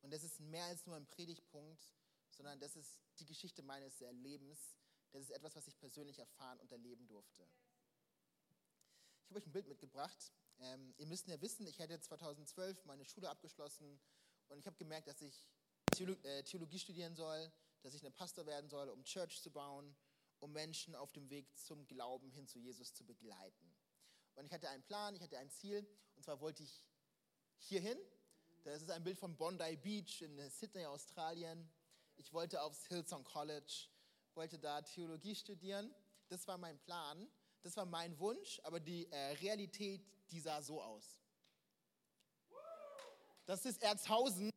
Und 0.00 0.10
das 0.10 0.24
ist 0.24 0.40
mehr 0.40 0.64
als 0.64 0.86
nur 0.86 0.96
ein 0.96 1.06
Predigtpunkt, 1.06 1.92
sondern 2.30 2.58
das 2.60 2.76
ist 2.76 2.98
die 3.18 3.26
Geschichte 3.26 3.60
meines 3.60 4.00
Lebens. 4.00 4.74
Das 5.12 5.20
ist 5.20 5.32
etwas, 5.32 5.54
was 5.54 5.68
ich 5.68 5.76
persönlich 5.76 6.18
erfahren 6.18 6.60
und 6.60 6.72
erleben 6.72 7.06
durfte. 7.08 7.46
Ich 9.20 9.28
habe 9.28 9.40
euch 9.40 9.46
ein 9.46 9.52
Bild 9.52 9.68
mitgebracht. 9.68 10.32
Ähm, 10.60 10.94
ihr 10.96 11.06
müsst 11.06 11.26
ja 11.28 11.40
wissen, 11.40 11.66
ich 11.66 11.78
hätte 11.78 12.00
2012 12.00 12.84
meine 12.84 13.04
Schule 13.04 13.28
abgeschlossen 13.28 14.00
und 14.48 14.58
ich 14.58 14.66
habe 14.66 14.76
gemerkt, 14.76 15.08
dass 15.08 15.20
ich 15.20 15.48
äh, 16.24 16.42
Theologie 16.42 16.78
studieren 16.78 17.14
soll, 17.14 17.52
dass 17.82 17.94
ich 17.94 18.04
ein 18.04 18.12
Pastor 18.12 18.46
werden 18.46 18.68
soll, 18.68 18.88
um 18.88 19.04
Church 19.04 19.42
zu 19.42 19.50
bauen, 19.50 19.94
um 20.40 20.52
Menschen 20.52 20.94
auf 20.94 21.12
dem 21.12 21.30
Weg 21.30 21.56
zum 21.56 21.86
Glauben 21.86 22.30
hin 22.30 22.46
zu 22.46 22.58
Jesus 22.58 22.92
zu 22.92 23.04
begleiten. 23.04 23.74
Und 24.34 24.46
ich 24.46 24.52
hatte 24.52 24.68
einen 24.68 24.82
Plan, 24.82 25.14
ich 25.14 25.22
hatte 25.22 25.38
ein 25.38 25.50
Ziel. 25.50 25.86
Und 26.14 26.22
zwar 26.22 26.40
wollte 26.40 26.62
ich 26.62 26.82
hierhin. 27.58 27.98
Das 28.64 28.82
ist 28.82 28.90
ein 28.90 29.04
Bild 29.04 29.18
von 29.18 29.36
Bondi 29.36 29.76
Beach 29.76 30.22
in 30.22 30.50
Sydney, 30.50 30.84
Australien. 30.84 31.70
Ich 32.16 32.32
wollte 32.32 32.62
aufs 32.62 32.86
Hillsong 32.86 33.24
College, 33.24 33.88
wollte 34.34 34.58
da 34.58 34.82
Theologie 34.82 35.34
studieren. 35.34 35.94
Das 36.28 36.46
war 36.48 36.58
mein 36.58 36.78
Plan, 36.80 37.28
das 37.62 37.76
war 37.76 37.86
mein 37.86 38.18
Wunsch, 38.18 38.60
aber 38.64 38.80
die 38.80 39.10
äh, 39.10 39.32
Realität, 39.34 40.04
die 40.30 40.40
sah 40.40 40.62
so 40.62 40.82
aus. 40.82 41.20
Das 43.46 43.64
ist 43.64 43.82
Erzhausen, 43.82 44.50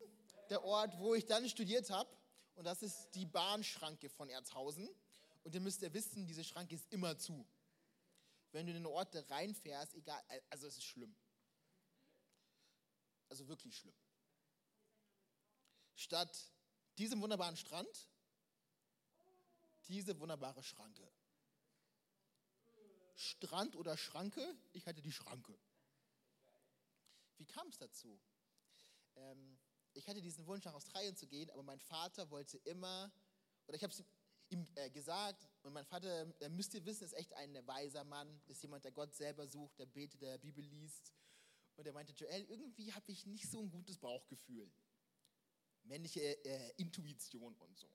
der 0.49 0.63
Ort, 0.63 0.97
wo 0.97 1.13
ich 1.13 1.25
dann 1.25 1.47
studiert 1.47 1.89
habe. 1.89 2.09
Und 2.55 2.65
das 2.65 2.81
ist 2.81 3.11
die 3.15 3.25
Bahnschranke 3.25 4.09
von 4.09 4.29
Erzhausen. 4.29 4.89
Und 5.43 5.53
ihr 5.53 5.61
müsst 5.61 5.81
ja 5.81 5.93
wissen, 5.93 6.25
diese 6.25 6.43
Schranke 6.43 6.75
ist 6.75 6.91
immer 6.91 7.17
zu. 7.17 7.47
Wenn 8.51 8.65
du 8.65 8.71
in 8.71 8.79
den 8.79 8.85
Ort 8.87 9.15
reinfährst, 9.29 9.93
egal, 9.93 10.21
also 10.49 10.67
es 10.67 10.77
ist 10.77 10.85
schlimm. 10.85 11.15
Also 13.29 13.47
wirklich 13.47 13.77
schlimm. 13.77 13.95
Statt 15.95 16.51
diesem 16.97 17.21
wunderbaren 17.21 17.55
Strand, 17.55 18.09
diese 19.87 20.19
wunderbare 20.19 20.63
Schranke. 20.63 21.07
Strand 23.19 23.75
oder 23.75 23.97
Schranke? 23.97 24.41
Ich 24.71 24.87
hatte 24.87 25.01
die 25.01 25.11
Schranke. 25.11 25.57
Wie 27.37 27.45
kam 27.45 27.67
es 27.67 27.77
dazu? 27.77 28.17
Ähm, 29.15 29.59
ich 29.93 30.07
hatte 30.07 30.21
diesen 30.21 30.45
Wunsch, 30.45 30.63
nach 30.63 30.73
Australien 30.73 31.15
zu 31.17 31.27
gehen, 31.27 31.49
aber 31.49 31.63
mein 31.63 31.79
Vater 31.79 32.29
wollte 32.29 32.57
immer, 32.59 33.11
oder 33.67 33.75
ich 33.75 33.83
habe 33.83 33.93
es 33.93 34.03
ihm 34.49 34.65
äh, 34.75 34.89
gesagt, 34.89 35.49
und 35.63 35.73
mein 35.73 35.85
Vater, 35.85 36.33
äh, 36.41 36.49
müsst 36.49 36.73
ihr 36.73 36.85
wissen, 36.85 37.03
ist 37.03 37.13
echt 37.13 37.33
ein 37.33 37.55
weiser 37.67 38.05
Mann, 38.05 38.41
ist 38.47 38.61
jemand, 38.61 38.85
der 38.85 38.93
Gott 38.93 39.13
selber 39.13 39.47
sucht, 39.47 39.77
der 39.79 39.85
betet, 39.85 40.21
der 40.21 40.37
Bibel 40.37 40.63
liest. 40.63 41.13
Und 41.75 41.85
er 41.85 41.93
meinte, 41.93 42.13
Joel, 42.13 42.45
irgendwie 42.45 42.93
habe 42.93 43.11
ich 43.11 43.25
nicht 43.25 43.49
so 43.49 43.59
ein 43.59 43.69
gutes 43.69 43.97
Bauchgefühl. 43.97 44.71
Männliche 45.83 46.21
äh, 46.45 46.73
Intuition 46.77 47.55
und 47.55 47.77
so. 47.77 47.89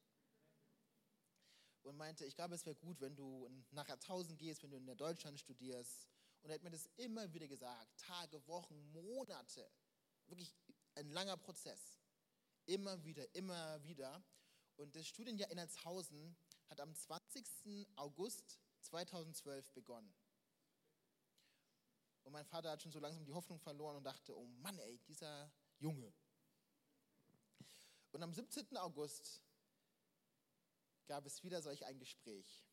Und 1.84 1.98
meinte, 1.98 2.24
ich 2.24 2.34
glaube, 2.34 2.54
es 2.54 2.64
wäre 2.64 2.76
gut, 2.76 3.00
wenn 3.00 3.14
du 3.14 3.48
nach 3.70 3.88
Erzhausen 3.88 4.36
gehst, 4.36 4.62
wenn 4.62 4.70
du 4.70 4.78
in 4.78 4.96
Deutschland 4.96 5.38
studierst. 5.38 6.08
Und 6.42 6.50
er 6.50 6.54
hat 6.54 6.62
mir 6.62 6.70
das 6.70 6.88
immer 6.96 7.32
wieder 7.32 7.46
gesagt, 7.46 7.98
Tage, 7.98 8.46
Wochen, 8.48 8.90
Monate. 8.92 9.70
Wirklich 10.26 10.54
ein 10.94 11.10
langer 11.10 11.36
Prozess. 11.36 12.00
Immer 12.64 13.04
wieder, 13.04 13.32
immer 13.34 13.82
wieder. 13.84 14.24
Und 14.76 14.96
das 14.96 15.06
Studienjahr 15.06 15.50
in 15.50 15.58
Alshausen 15.58 16.36
hat 16.68 16.80
am 16.80 16.94
20. 16.94 17.86
August 17.96 18.58
2012 18.80 19.70
begonnen. 19.72 20.14
Und 22.24 22.32
mein 22.32 22.46
Vater 22.46 22.70
hat 22.70 22.82
schon 22.82 22.92
so 22.92 22.98
langsam 22.98 23.24
die 23.26 23.32
Hoffnung 23.34 23.58
verloren 23.58 23.96
und 23.96 24.04
dachte, 24.04 24.36
oh 24.36 24.46
Mann, 24.46 24.78
ey, 24.78 24.98
dieser 25.06 25.52
Junge. 25.78 26.12
Und 28.12 28.22
am 28.22 28.32
17. 28.32 28.76
August 28.78 29.42
gab 31.06 31.26
es 31.26 31.42
wieder 31.42 31.62
solch 31.62 31.84
ein 31.84 31.98
Gespräch. 31.98 32.64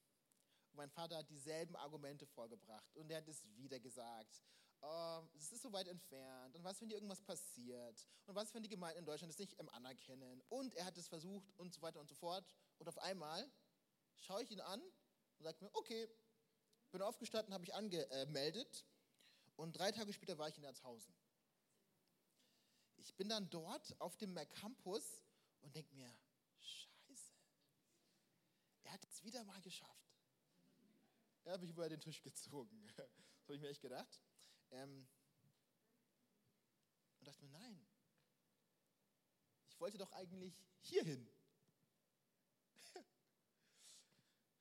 Und 0.72 0.78
mein 0.78 0.90
Vater 0.90 1.18
hat 1.18 1.30
dieselben 1.30 1.76
Argumente 1.76 2.26
vorgebracht 2.26 2.96
und 2.96 3.10
er 3.12 3.18
hat 3.18 3.28
es 3.28 3.44
wieder 3.56 3.80
gesagt 3.80 4.42
oh, 4.82 5.22
es 5.36 5.52
ist 5.52 5.62
so 5.62 5.72
weit 5.72 5.88
entfernt 5.88 6.56
und 6.56 6.64
was, 6.64 6.82
wenn 6.82 6.90
dir 6.90 6.96
irgendwas 6.96 7.22
passiert 7.22 8.08
und 8.26 8.36
was, 8.36 8.54
wenn 8.54 8.64
die 8.64 8.70
Gemeinden 8.70 9.00
in 9.00 9.06
Deutschland 9.06 9.32
es 9.32 9.40
nicht 9.40 9.60
anerkennen 9.60 10.42
und 10.50 10.76
er 10.76 10.86
hat 10.86 10.98
es 10.98 11.08
versucht 11.08 11.54
und 11.58 11.74
so 11.74 11.82
weiter 11.82 12.00
und 12.00 12.08
so 12.08 12.16
fort 12.16 12.46
und 12.80 12.88
auf 12.88 12.98
einmal 13.00 13.50
schaue 14.18 14.44
ich 14.44 14.52
ihn 14.52 14.62
an 14.62 14.82
und 14.82 15.44
sage 15.44 15.64
mir, 15.64 15.70
okay, 15.74 16.10
bin 16.92 17.02
aufgestanden, 17.02 17.54
habe 17.54 17.64
ich 17.64 17.74
angemeldet 17.74 18.86
und 19.56 19.78
drei 19.78 19.92
Tage 19.92 20.14
später 20.14 20.38
war 20.38 20.50
ich 20.50 20.58
in 20.58 20.64
Erzhausen. 20.64 21.14
Ich 22.98 23.16
bin 23.16 23.30
dann 23.30 23.50
dort 23.50 24.00
auf 24.00 24.18
dem 24.18 24.36
Campus 24.50 25.24
und 25.62 25.76
denke 25.76 25.94
mir, 25.96 26.14
wieder 29.24 29.44
mal 29.44 29.62
geschafft. 29.62 30.12
Er 31.44 31.54
hat 31.54 31.62
mich 31.62 31.70
über 31.70 31.90
den 31.90 32.00
Tisch 32.00 32.22
gezogen. 32.22 32.88
Das 33.42 33.48
habe 33.48 33.56
ich 33.56 33.62
mir 33.62 33.70
echt 33.70 33.82
gedacht. 33.82 34.22
Ähm, 34.70 35.08
und 37.20 37.28
dachte 37.28 37.44
mir, 37.44 37.50
nein, 37.50 37.86
ich 39.68 39.80
wollte 39.80 39.98
doch 39.98 40.12
eigentlich 40.12 40.54
hierhin. 40.80 41.28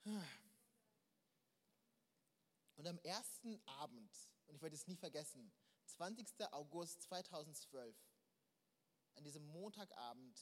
Und 2.80 2.86
am 2.86 2.98
ersten 3.00 3.60
Abend, 3.66 4.10
und 4.46 4.54
ich 4.54 4.62
werde 4.62 4.74
es 4.74 4.86
nie 4.86 4.96
vergessen, 4.96 5.52
20. 5.84 6.26
August 6.52 7.02
2012, 7.02 7.94
an 9.16 9.24
diesem 9.24 9.46
Montagabend, 9.46 10.40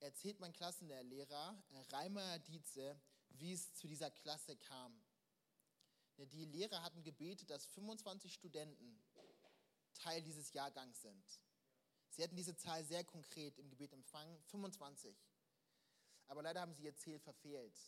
erzählt 0.00 0.40
mein 0.40 0.52
Klassenlehrer 0.52 1.62
Reimer 1.90 2.38
Dietze, 2.40 3.00
wie 3.30 3.52
es 3.52 3.74
zu 3.74 3.86
dieser 3.86 4.10
Klasse 4.10 4.56
kam. 4.56 5.00
Die 6.16 6.44
Lehrer 6.44 6.82
hatten 6.82 7.02
gebetet, 7.02 7.48
dass 7.50 7.66
25 7.66 8.32
Studenten 8.34 9.02
Teil 9.94 10.22
dieses 10.22 10.52
Jahrgangs 10.52 11.00
sind. 11.02 11.40
Sie 12.10 12.22
hatten 12.22 12.36
diese 12.36 12.56
Zahl 12.56 12.84
sehr 12.84 13.04
konkret 13.04 13.58
im 13.58 13.68
Gebet 13.70 13.92
empfangen, 13.92 14.42
25. 14.44 15.16
Aber 16.26 16.42
leider 16.42 16.60
haben 16.60 16.74
sie 16.74 16.84
ihr 16.84 16.94
Ziel 16.96 17.18
verfehlt. 17.18 17.78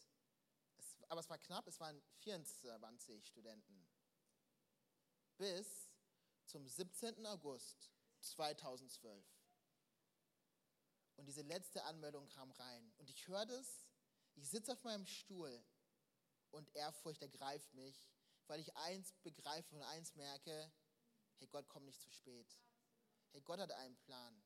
Es, 0.79 0.96
aber 1.09 1.20
es 1.20 1.29
war 1.29 1.38
knapp, 1.38 1.66
es 1.66 1.81
waren 1.81 2.01
24 2.20 3.27
Studenten. 3.27 3.87
Bis 5.37 5.90
zum 6.46 6.66
17. 6.66 7.27
August 7.27 7.90
2012. 8.20 9.42
Und 11.23 11.27
diese 11.27 11.43
letzte 11.43 11.85
Anmeldung 11.85 12.27
kam 12.27 12.51
rein. 12.51 12.93
Und 12.99 13.09
ich 13.09 13.29
höre 13.29 13.47
das, 13.47 13.87
ich 14.35 14.51
sitze 14.51 14.73
auf 14.73 14.83
meinem 14.83 15.07
Stuhl 15.07 15.65
und 16.51 16.69
Ehrfurcht 16.75 17.23
ergreift 17.23 17.73
mich 17.75 18.13
weil 18.47 18.61
ich 18.61 18.77
eins 18.77 19.13
begreife 19.23 19.75
und 19.75 19.83
eins 19.83 20.15
merke, 20.15 20.71
hey, 21.39 21.47
Gott 21.49 21.69
kommt 21.69 21.87
nicht 21.87 22.01
zu 22.01 22.11
spät. 22.11 22.59
Hey, 23.31 23.41
Gott 23.41 23.61
hat 23.61 23.73
einen 23.73 23.97
Plan. 23.97 24.43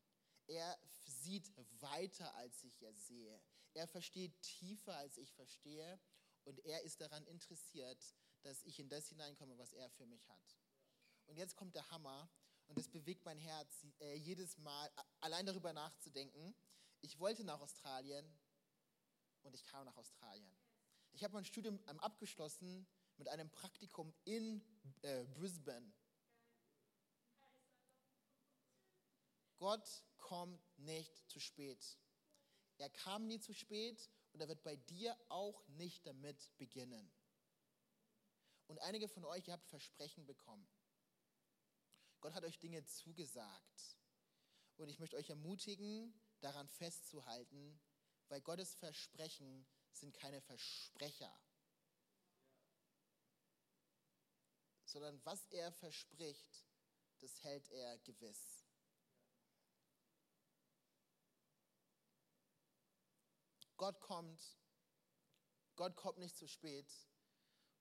Er 0.47 0.79
sieht 1.07 1.53
weiter, 1.81 2.33
als 2.37 2.62
ich 2.62 2.81
er 2.83 2.95
sehe. 2.95 3.43
Er 3.75 3.89
versteht 3.89 4.41
tiefer, 4.43 4.97
als 4.97 5.17
ich 5.17 5.33
verstehe. 5.33 6.01
Und 6.45 6.65
er 6.65 6.83
ist 6.83 7.01
daran 7.01 7.27
interessiert, 7.27 8.15
dass 8.43 8.62
ich 8.62 8.79
in 8.79 8.89
das 8.89 9.09
hineinkomme, 9.09 9.59
was 9.59 9.73
er 9.73 9.91
für 9.91 10.07
mich 10.07 10.29
hat. 10.29 10.57
Und 11.27 11.37
jetzt 11.37 11.57
kommt 11.57 11.75
der 11.75 11.91
Hammer. 11.91 12.31
Und 12.68 12.79
es 12.79 12.88
bewegt 12.88 13.24
mein 13.24 13.38
Herz 13.38 13.87
äh, 14.00 14.14
jedes 14.14 14.59
Mal, 14.59 14.90
allein 15.20 15.46
darüber 15.46 15.72
nachzudenken. 15.72 16.55
Ich 17.00 17.18
wollte 17.18 17.44
nach 17.44 17.61
Australien 17.61 18.26
und 19.42 19.55
ich 19.55 19.64
kam 19.64 19.85
nach 19.85 19.96
Australien. 19.96 20.50
Ich 21.12 21.24
habe 21.24 21.35
mein 21.35 21.44
Studium 21.44 21.81
abgeschlossen 21.98 22.87
mit 23.16 23.29
einem 23.29 23.50
Praktikum 23.50 24.12
in 24.24 24.62
äh, 25.02 25.24
Brisbane. 25.24 25.92
Gott 29.57 30.05
kommt 30.18 30.61
nicht 30.79 31.31
zu 31.31 31.40
spät. 31.40 31.98
Er 32.79 32.90
kam 32.90 33.26
nie 33.26 33.40
zu 33.40 33.55
spät 33.55 34.11
und 34.33 34.40
er 34.40 34.48
wird 34.48 34.62
bei 34.62 34.76
dir 34.76 35.16
auch 35.29 35.66
nicht 35.68 36.07
damit 36.07 36.52
beginnen. 36.59 37.11
Und 38.66 38.81
einige 38.81 39.09
von 39.09 39.24
euch, 39.24 39.46
ihr 39.46 39.55
habt 39.55 39.66
Versprechen 39.66 40.26
bekommen. 40.26 40.66
Gott 42.20 42.35
hat 42.35 42.44
euch 42.44 42.59
Dinge 42.59 42.85
zugesagt. 42.85 43.98
Und 44.76 44.88
ich 44.88 44.98
möchte 44.98 45.16
euch 45.16 45.31
ermutigen, 45.31 46.12
daran 46.40 46.68
festzuhalten, 46.68 47.81
weil 48.29 48.40
Gottes 48.42 48.74
Versprechen 48.74 49.66
sind 49.92 50.14
keine 50.14 50.40
Versprecher. 50.42 51.33
sondern 54.87 55.20
was 55.24 55.44
er 55.48 55.70
verspricht, 55.72 56.64
das 57.19 57.42
hält 57.42 57.69
er 57.69 57.98
gewiss. 57.98 58.64
Gott 63.77 64.00
kommt, 64.00 64.40
Gott 65.75 65.96
kommt 65.96 66.19
nicht 66.19 66.37
zu 66.37 66.48
spät. 66.48 66.90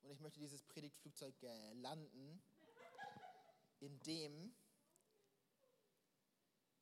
Und 0.02 0.12
ich 0.12 0.20
möchte 0.20 0.40
dieses 0.40 0.62
Predigtflugzeug 0.64 1.36
landen, 1.76 2.44
indem 3.86 4.54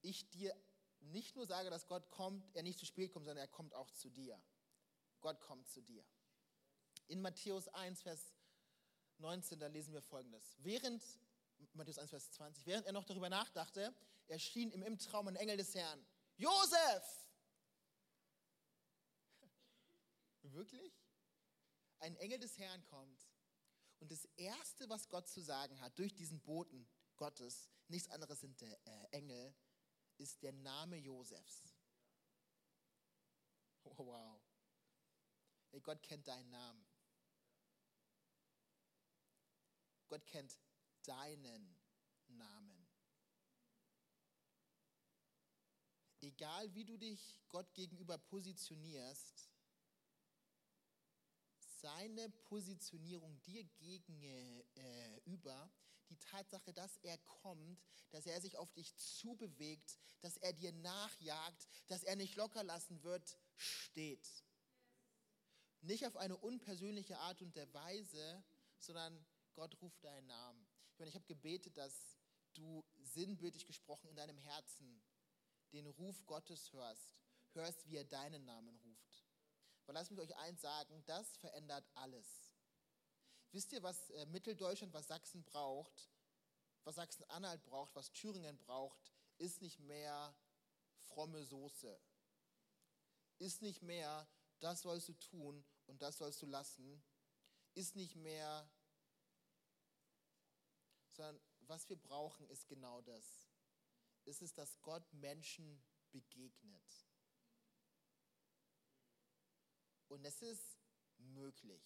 ich 0.02 0.30
dir 0.30 0.56
nicht 1.02 1.36
nur 1.36 1.46
sage, 1.46 1.70
dass 1.70 1.88
Gott 1.88 2.10
kommt, 2.10 2.56
er 2.56 2.64
nicht 2.64 2.80
zu 2.80 2.86
spät 2.86 3.12
kommt, 3.12 3.26
sondern 3.26 3.46
er 3.46 3.48
kommt 3.48 3.74
auch 3.74 3.92
zu 3.92 4.10
dir. 4.10 4.42
Gott 5.22 5.40
kommt 5.42 5.68
zu 5.68 5.82
dir. 5.82 6.04
In 7.08 7.22
Matthäus 7.22 7.68
1, 7.68 8.02
Vers 8.02 8.34
19, 9.18 9.60
da 9.60 9.68
lesen 9.68 9.94
wir 9.94 10.02
folgendes. 10.02 10.56
Während, 10.60 11.04
Matthäus 11.74 11.98
1, 11.98 12.10
Vers 12.10 12.32
20, 12.32 12.66
während 12.66 12.86
er 12.86 12.94
noch 12.94 13.06
darüber 13.06 13.30
nachdachte, 13.30 13.94
erschien 14.28 14.72
ihm 14.72 14.84
im 14.84 14.98
Traum 14.98 15.28
ein 15.28 15.36
Engel 15.36 15.58
des 15.58 15.76
Herrn. 15.76 16.06
Josef! 16.38 17.28
Wirklich? 20.42 20.94
Ein 22.00 22.16
Engel 22.18 22.40
des 22.40 22.58
Herrn 22.58 22.84
kommt 22.86 23.33
Und 24.04 24.12
das 24.12 24.26
Erste, 24.36 24.90
was 24.90 25.08
Gott 25.08 25.30
zu 25.30 25.40
sagen 25.40 25.80
hat 25.80 25.98
durch 25.98 26.14
diesen 26.14 26.42
Boten 26.42 26.86
Gottes, 27.16 27.70
nichts 27.88 28.10
anderes 28.10 28.42
sind 28.42 28.60
der 28.60 28.78
äh, 28.86 29.08
Engel, 29.12 29.56
ist 30.18 30.44
der 30.44 30.52
Name 30.52 30.98
Josefs. 30.98 31.74
Oh, 33.86 34.06
wow. 34.06 34.42
Hey, 35.72 35.80
Gott 35.80 36.04
kennt 36.04 36.28
deinen 36.28 36.50
Namen. 36.50 36.86
Gott 40.10 40.26
kennt 40.26 40.58
deinen 41.04 41.78
Namen. 42.28 42.88
Egal 46.20 46.74
wie 46.74 46.84
du 46.84 46.98
dich 46.98 47.40
Gott 47.48 47.74
gegenüber 47.74 48.18
positionierst, 48.18 49.53
seine 51.84 52.30
Positionierung 52.30 53.42
dir 53.42 53.66
gegenüber, 53.78 55.70
die 56.10 56.18
Tatsache, 56.18 56.74
dass 56.74 56.98
er 57.04 57.18
kommt, 57.18 57.84
dass 58.12 58.26
er 58.26 58.40
sich 58.40 58.58
auf 58.58 58.72
dich 58.72 58.96
zubewegt, 58.96 60.00
dass 60.22 60.38
er 60.38 60.54
dir 60.54 60.72
nachjagt, 60.72 61.68
dass 61.88 62.04
er 62.04 62.16
nicht 62.16 62.36
locker 62.38 62.64
lassen 62.64 63.04
wird, 63.04 63.38
steht. 63.58 64.28
Nicht 65.82 66.08
auf 66.08 66.16
eine 66.16 66.38
unpersönliche 66.38 67.18
Art 67.18 67.42
und 67.42 67.54
Weise, 67.74 68.44
sondern 68.78 69.26
Gott 69.54 69.80
ruft 69.82 70.02
deinen 70.06 70.28
Namen. 70.28 70.66
Ich 70.94 71.00
meine, 71.00 71.10
ich 71.10 71.16
habe 71.16 71.26
gebetet, 71.26 71.76
dass 71.78 72.18
du 72.54 72.86
sinnbildlich 73.02 73.66
gesprochen 73.66 74.10
in 74.10 74.16
deinem 74.16 74.38
Herzen 74.38 75.04
den 75.74 75.88
Ruf 75.88 76.26
Gottes 76.26 76.72
hörst, 76.72 77.20
hörst, 77.52 77.90
wie 77.90 77.98
er 77.98 78.06
deinen 78.06 78.46
Namen 78.46 78.80
Weil 79.86 79.96
lasst 79.96 80.12
mich 80.12 80.20
euch 80.20 80.36
eins 80.38 80.62
sagen, 80.62 81.04
das 81.06 81.36
verändert 81.38 81.90
alles. 81.96 82.54
Wisst 83.52 83.72
ihr, 83.74 83.84
was 83.84 84.10
äh, 84.12 84.26
Mitteldeutschland, 84.28 84.94
was 84.94 85.08
Sachsen 85.08 85.44
braucht, 85.44 86.10
was 86.84 86.96
Sachsen-Anhalt 86.96 87.64
braucht, 87.64 87.96
was 87.96 88.12
Thüringen 88.12 88.58
braucht, 88.58 89.14
ist 89.38 89.62
nicht 89.62 89.80
mehr 89.80 90.36
fromme 91.00 91.44
Soße. 91.44 92.00
Ist 93.40 93.62
nicht 93.62 93.82
mehr, 93.82 94.28
das 94.60 94.82
sollst 94.82 95.10
du 95.10 95.14
tun 95.14 95.66
und 95.86 96.02
das 96.02 96.18
sollst 96.18 96.42
du 96.42 96.46
lassen. 96.46 97.04
Ist 97.76 97.96
nicht 97.96 98.16
mehr, 98.16 98.70
sondern 101.12 101.42
was 101.62 101.88
wir 101.90 101.98
brauchen, 101.98 102.48
ist 102.50 102.68
genau 102.68 103.02
das. 103.02 103.50
Es 104.26 104.42
ist, 104.42 104.58
dass 104.58 104.82
Gott 104.82 105.12
Menschen 105.14 105.84
begegnet. 106.12 107.08
Und 110.14 110.24
es 110.26 110.44
ist 110.44 110.78
möglich. 111.18 111.82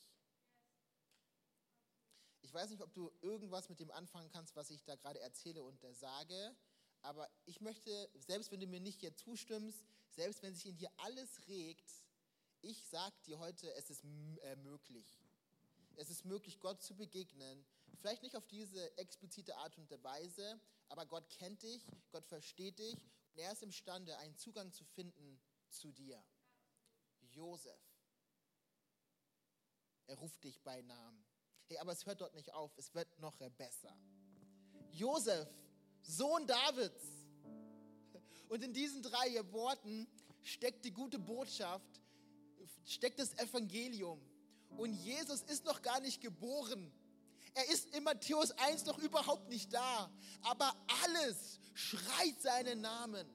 Ich 2.41 2.53
weiß 2.53 2.69
nicht, 2.71 2.81
ob 2.81 2.93
du 2.93 3.09
irgendwas 3.21 3.69
mit 3.69 3.79
dem 3.79 3.89
anfangen 3.89 4.29
kannst, 4.29 4.53
was 4.57 4.69
ich 4.69 4.83
da 4.83 4.95
gerade 4.95 5.21
erzähle 5.21 5.63
und 5.63 5.79
sage, 5.95 6.53
aber 7.03 7.29
ich 7.45 7.61
möchte, 7.61 8.09
selbst 8.15 8.51
wenn 8.51 8.59
du 8.59 8.67
mir 8.67 8.81
nicht 8.81 8.99
hier 8.99 9.15
zustimmst, 9.15 9.85
selbst 10.09 10.43
wenn 10.43 10.53
sich 10.53 10.65
in 10.65 10.75
dir 10.75 10.91
alles 10.97 11.47
regt, 11.47 11.89
ich 12.59 12.85
sage 12.89 13.15
dir 13.25 13.39
heute, 13.39 13.73
es 13.75 13.89
ist 13.89 14.03
äh, 14.03 14.57
möglich. 14.57 15.23
Es 15.95 16.09
ist 16.09 16.25
möglich, 16.25 16.59
Gott 16.59 16.83
zu 16.83 16.97
begegnen. 16.97 17.65
Vielleicht 17.95 18.23
nicht 18.23 18.35
auf 18.35 18.45
diese 18.47 18.97
explizite 18.97 19.55
Art 19.55 19.77
und 19.77 19.89
Weise, 20.03 20.59
aber 20.89 21.05
Gott 21.05 21.29
kennt 21.29 21.63
dich, 21.63 21.87
Gott 22.11 22.25
versteht 22.25 22.79
dich 22.79 23.09
und 23.33 23.39
er 23.39 23.53
ist 23.53 23.63
imstande, 23.63 24.17
einen 24.17 24.35
Zugang 24.35 24.73
zu 24.73 24.83
finden 24.83 25.39
zu 25.69 25.93
dir. 25.93 26.21
Josef, 27.31 27.86
er 30.07 30.17
ruft 30.17 30.43
dich 30.43 30.61
bei 30.61 30.81
Namen. 30.81 31.23
Hey, 31.67 31.77
aber 31.79 31.91
es 31.91 32.05
hört 32.05 32.21
dort 32.21 32.33
nicht 32.33 32.53
auf, 32.53 32.71
es 32.77 32.93
wird 32.95 33.07
noch 33.19 33.35
besser. 33.57 33.95
Josef, 34.91 35.47
Sohn 36.01 36.47
Davids. 36.47 37.03
Und 38.49 38.63
in 38.63 38.73
diesen 38.73 39.03
drei 39.03 39.51
Worten 39.51 40.07
steckt 40.41 40.85
die 40.85 40.91
gute 40.91 41.19
Botschaft, 41.19 42.01
steckt 42.85 43.19
das 43.19 43.33
Evangelium. 43.37 44.21
Und 44.77 44.93
Jesus 44.93 45.41
ist 45.43 45.65
noch 45.65 45.81
gar 45.81 45.99
nicht 45.99 46.21
geboren. 46.21 46.91
Er 47.53 47.69
ist 47.69 47.93
in 47.95 48.03
Matthäus 48.03 48.51
1 48.51 48.85
noch 48.85 48.99
überhaupt 48.99 49.49
nicht 49.49 49.73
da. 49.73 50.11
Aber 50.43 50.73
alles 51.03 51.59
schreit 51.73 52.41
seinen 52.41 52.81
Namen. 52.81 53.27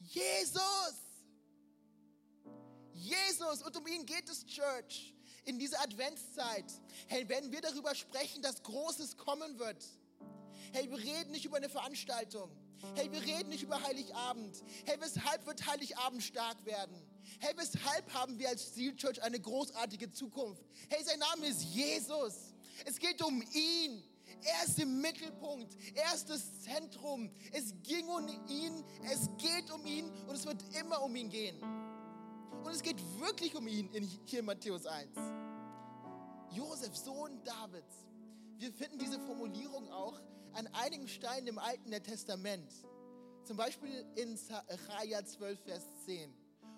Jesus! 0.00 0.60
Jesus! 2.92 3.62
Und 3.62 3.76
um 3.76 3.86
ihn 3.86 4.04
geht 4.04 4.28
es, 4.28 4.44
Church. 4.44 5.13
In 5.44 5.58
dieser 5.58 5.80
Adventszeit. 5.80 6.64
Hey, 7.06 7.28
wenn 7.28 7.52
wir 7.52 7.60
darüber 7.60 7.94
sprechen, 7.94 8.42
dass 8.42 8.62
Großes 8.62 9.16
kommen 9.16 9.58
wird. 9.58 9.84
Hey, 10.72 10.90
wir 10.90 10.98
reden 10.98 11.32
nicht 11.32 11.44
über 11.44 11.58
eine 11.58 11.68
Veranstaltung. 11.68 12.50
Hey, 12.94 13.10
wir 13.10 13.22
reden 13.22 13.50
nicht 13.50 13.62
über 13.62 13.82
Heiligabend. 13.82 14.62
Hey, 14.84 14.96
weshalb 15.00 15.46
wird 15.46 15.66
Heiligabend 15.66 16.22
stark 16.22 16.64
werden? 16.64 16.96
Hey, 17.40 17.54
weshalb 17.56 18.12
haben 18.12 18.38
wir 18.38 18.48
als 18.48 18.74
Seal 18.74 18.94
Church 18.96 19.22
eine 19.22 19.40
großartige 19.40 20.10
Zukunft? 20.10 20.62
Hey, 20.88 21.02
sein 21.04 21.18
Name 21.18 21.46
ist 21.46 21.62
Jesus. 21.62 22.54
Es 22.84 22.98
geht 22.98 23.22
um 23.22 23.42
ihn. 23.52 24.02
Er 24.42 24.64
ist 24.66 24.78
im 24.78 25.00
Mittelpunkt. 25.00 25.74
Er 25.94 26.14
ist 26.14 26.28
das 26.28 26.60
Zentrum. 26.60 27.30
Es 27.52 27.74
ging 27.82 28.06
um 28.08 28.28
ihn. 28.48 28.84
Es 29.10 29.28
geht 29.38 29.70
um 29.70 29.84
ihn. 29.86 30.10
Und 30.26 30.34
es 30.34 30.44
wird 30.44 30.62
immer 30.78 31.02
um 31.02 31.14
ihn 31.16 31.30
gehen. 31.30 31.58
Und 32.64 32.70
es 32.70 32.82
geht 32.82 32.96
wirklich 33.20 33.54
um 33.54 33.68
ihn 33.68 33.90
hier 34.24 34.38
in 34.38 34.46
Matthäus 34.46 34.86
1. 34.86 35.10
Josef, 36.50 36.96
Sohn 36.96 37.42
Davids. 37.44 38.06
Wir 38.56 38.72
finden 38.72 38.98
diese 38.98 39.20
Formulierung 39.20 39.90
auch 39.92 40.18
an 40.54 40.66
einigen 40.68 41.06
Steinen 41.06 41.48
im 41.48 41.58
Alten 41.58 41.90
Testament. 42.02 42.72
Zum 43.42 43.58
Beispiel 43.58 44.06
in 44.14 44.38
Sacharja 44.38 45.22
12, 45.26 45.60
Vers 45.60 45.82
10. 46.06 46.32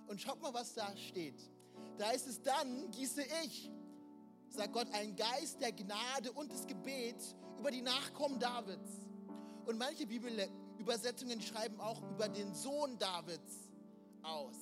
Und 0.08 0.20
schaut 0.20 0.42
mal, 0.42 0.52
was 0.52 0.74
da 0.74 0.96
steht. 0.96 1.40
Da 1.98 2.10
ist 2.10 2.26
es 2.26 2.42
dann, 2.42 2.90
gieße 2.90 3.22
ich, 3.44 3.70
sagt 4.48 4.72
Gott, 4.72 4.88
ein 4.92 5.14
Geist 5.14 5.60
der 5.60 5.70
Gnade 5.70 6.32
und 6.32 6.50
des 6.50 6.66
Gebets 6.66 7.36
über 7.60 7.70
die 7.70 7.82
Nachkommen 7.82 8.40
Davids. 8.40 8.90
Und 9.66 9.78
manche 9.78 10.04
Bibelübersetzungen 10.04 11.40
schreiben 11.40 11.80
auch 11.80 12.02
über 12.10 12.28
den 12.28 12.52
Sohn 12.54 12.98
Davids 12.98 13.70
aus. 14.22 14.56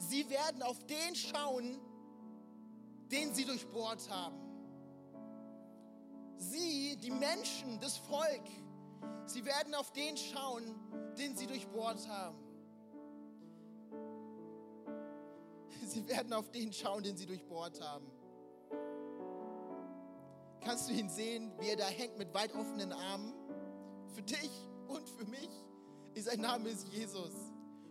Sie 0.00 0.28
werden 0.28 0.62
auf 0.62 0.84
den 0.86 1.14
schauen, 1.14 1.78
den 3.10 3.32
sie 3.32 3.44
durchbohrt 3.44 4.10
haben. 4.10 4.38
Sie, 6.36 6.96
die 6.96 7.10
Menschen, 7.10 7.78
das 7.80 7.96
Volk, 7.96 8.46
sie 9.26 9.44
werden 9.44 9.74
auf 9.74 9.92
den 9.92 10.16
schauen, 10.16 10.74
den 11.16 11.36
sie 11.36 11.46
durchbohrt 11.46 12.08
haben. 12.08 12.38
Sie 15.86 16.06
werden 16.08 16.32
auf 16.32 16.50
den 16.50 16.72
schauen, 16.72 17.02
den 17.02 17.16
sie 17.16 17.26
durchbohrt 17.26 17.80
haben 17.80 18.10
kannst 20.60 20.88
du 20.88 20.92
ihn 20.92 21.08
sehen, 21.08 21.52
wie 21.58 21.68
er 21.70 21.76
da 21.76 21.86
hängt 21.86 22.16
mit 22.18 22.32
weit 22.34 22.54
offenen 22.54 22.92
Armen. 22.92 23.34
Für 24.14 24.22
dich 24.22 24.68
und 24.88 25.08
für 25.08 25.24
mich. 25.24 25.50
Sein 26.16 26.40
Name 26.40 26.68
ist 26.68 26.86
Jesus. 26.88 27.32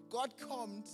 Gott 0.10 0.38
kommt. 0.38 0.88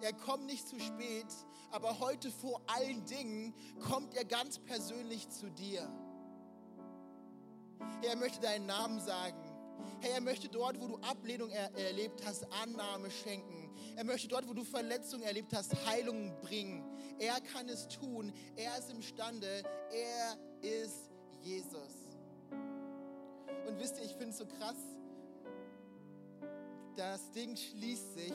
Er 0.00 0.12
kommt 0.12 0.46
nicht 0.46 0.66
zu 0.68 0.78
spät, 0.78 1.26
aber 1.70 1.98
heute 2.00 2.30
vor 2.30 2.60
allen 2.66 3.04
Dingen 3.06 3.54
kommt 3.80 4.14
er 4.14 4.24
ganz 4.24 4.58
persönlich 4.58 5.28
zu 5.28 5.50
dir. 5.50 5.88
Er 8.02 8.16
möchte 8.16 8.40
deinen 8.40 8.66
Namen 8.66 9.00
sagen. 9.00 9.44
Hey, 10.00 10.12
er 10.12 10.20
möchte 10.20 10.48
dort, 10.48 10.80
wo 10.80 10.86
du 10.86 10.96
Ablehnung 10.98 11.50
er 11.50 11.74
erlebt 11.76 12.24
hast, 12.24 12.46
Annahme 12.52 13.10
schenken. 13.10 13.70
Er 13.96 14.04
möchte 14.04 14.28
dort, 14.28 14.48
wo 14.48 14.54
du 14.54 14.64
Verletzung 14.64 15.22
erlebt 15.22 15.52
hast, 15.54 15.74
Heilung 15.86 16.38
bringen. 16.40 16.84
Er 17.18 17.40
kann 17.40 17.68
es 17.68 17.88
tun. 17.88 18.32
Er 18.56 18.78
ist 18.78 18.90
imstande. 18.90 19.62
Er 19.90 20.38
ist 20.62 21.10
Jesus. 21.40 22.08
Und 23.66 23.78
wisst 23.78 23.98
ihr, 23.98 24.04
ich 24.04 24.12
finde 24.12 24.30
es 24.30 24.38
so 24.38 24.46
krass, 24.46 24.76
das 26.96 27.30
Ding 27.30 27.56
schließt 27.56 28.14
sich. 28.14 28.34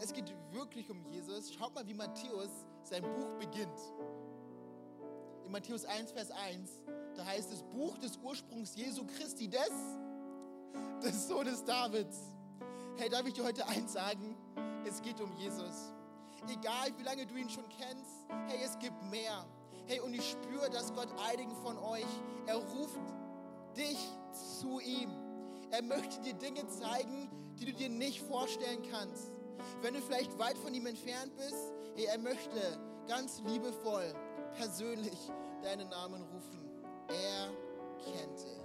Es 0.00 0.14
geht 0.14 0.34
wirklich 0.50 0.90
um 0.90 1.04
Jesus. 1.10 1.52
Schaut 1.52 1.74
mal, 1.74 1.86
wie 1.86 1.92
Matthäus 1.92 2.48
sein 2.82 3.02
Buch 3.02 3.38
beginnt. 3.38 3.78
In 5.44 5.52
Matthäus 5.52 5.84
1, 5.84 6.12
Vers 6.12 6.30
1, 6.30 6.70
da 7.14 7.26
heißt 7.26 7.52
es 7.52 7.62
Buch 7.64 7.98
des 7.98 8.16
Ursprungs 8.16 8.74
Jesu 8.74 9.04
Christi 9.04 9.46
des, 9.46 9.70
des 11.04 11.28
Sohnes 11.28 11.62
Davids. 11.64 12.16
Hey, 12.96 13.10
darf 13.10 13.26
ich 13.26 13.34
dir 13.34 13.44
heute 13.44 13.66
eins 13.68 13.92
sagen? 13.92 14.36
Es 14.86 15.02
geht 15.02 15.20
um 15.20 15.34
Jesus. 15.36 15.92
Egal 16.48 16.96
wie 16.96 17.02
lange 17.02 17.26
du 17.26 17.34
ihn 17.34 17.50
schon 17.50 17.68
kennst, 17.68 18.26
hey, 18.46 18.58
es 18.64 18.78
gibt 18.78 19.02
mehr. 19.10 19.44
Hey, 19.84 20.00
und 20.00 20.14
ich 20.14 20.30
spüre, 20.30 20.70
dass 20.70 20.94
Gott 20.94 21.08
einigen 21.28 21.54
von 21.56 21.76
euch, 21.76 22.06
er 22.46 22.56
ruft 22.56 22.98
dich 23.76 23.98
zu 24.58 24.80
ihm. 24.80 25.10
Er 25.70 25.82
möchte 25.82 26.22
dir 26.22 26.34
Dinge 26.34 26.66
zeigen, 26.68 27.28
die 27.58 27.66
du 27.66 27.74
dir 27.74 27.90
nicht 27.90 28.22
vorstellen 28.22 28.80
kannst. 28.90 29.39
Wenn 29.82 29.94
du 29.94 30.00
vielleicht 30.00 30.38
weit 30.38 30.58
von 30.58 30.74
ihm 30.74 30.86
entfernt 30.86 31.36
bist, 31.36 31.72
hey, 31.96 32.06
er 32.06 32.18
möchte 32.18 32.78
ganz 33.08 33.40
liebevoll, 33.46 34.12
persönlich 34.56 35.18
deinen 35.62 35.88
Namen 35.88 36.22
rufen. 36.22 36.60
Er 37.08 37.50
kennt 38.04 38.38
dich. 38.38 38.59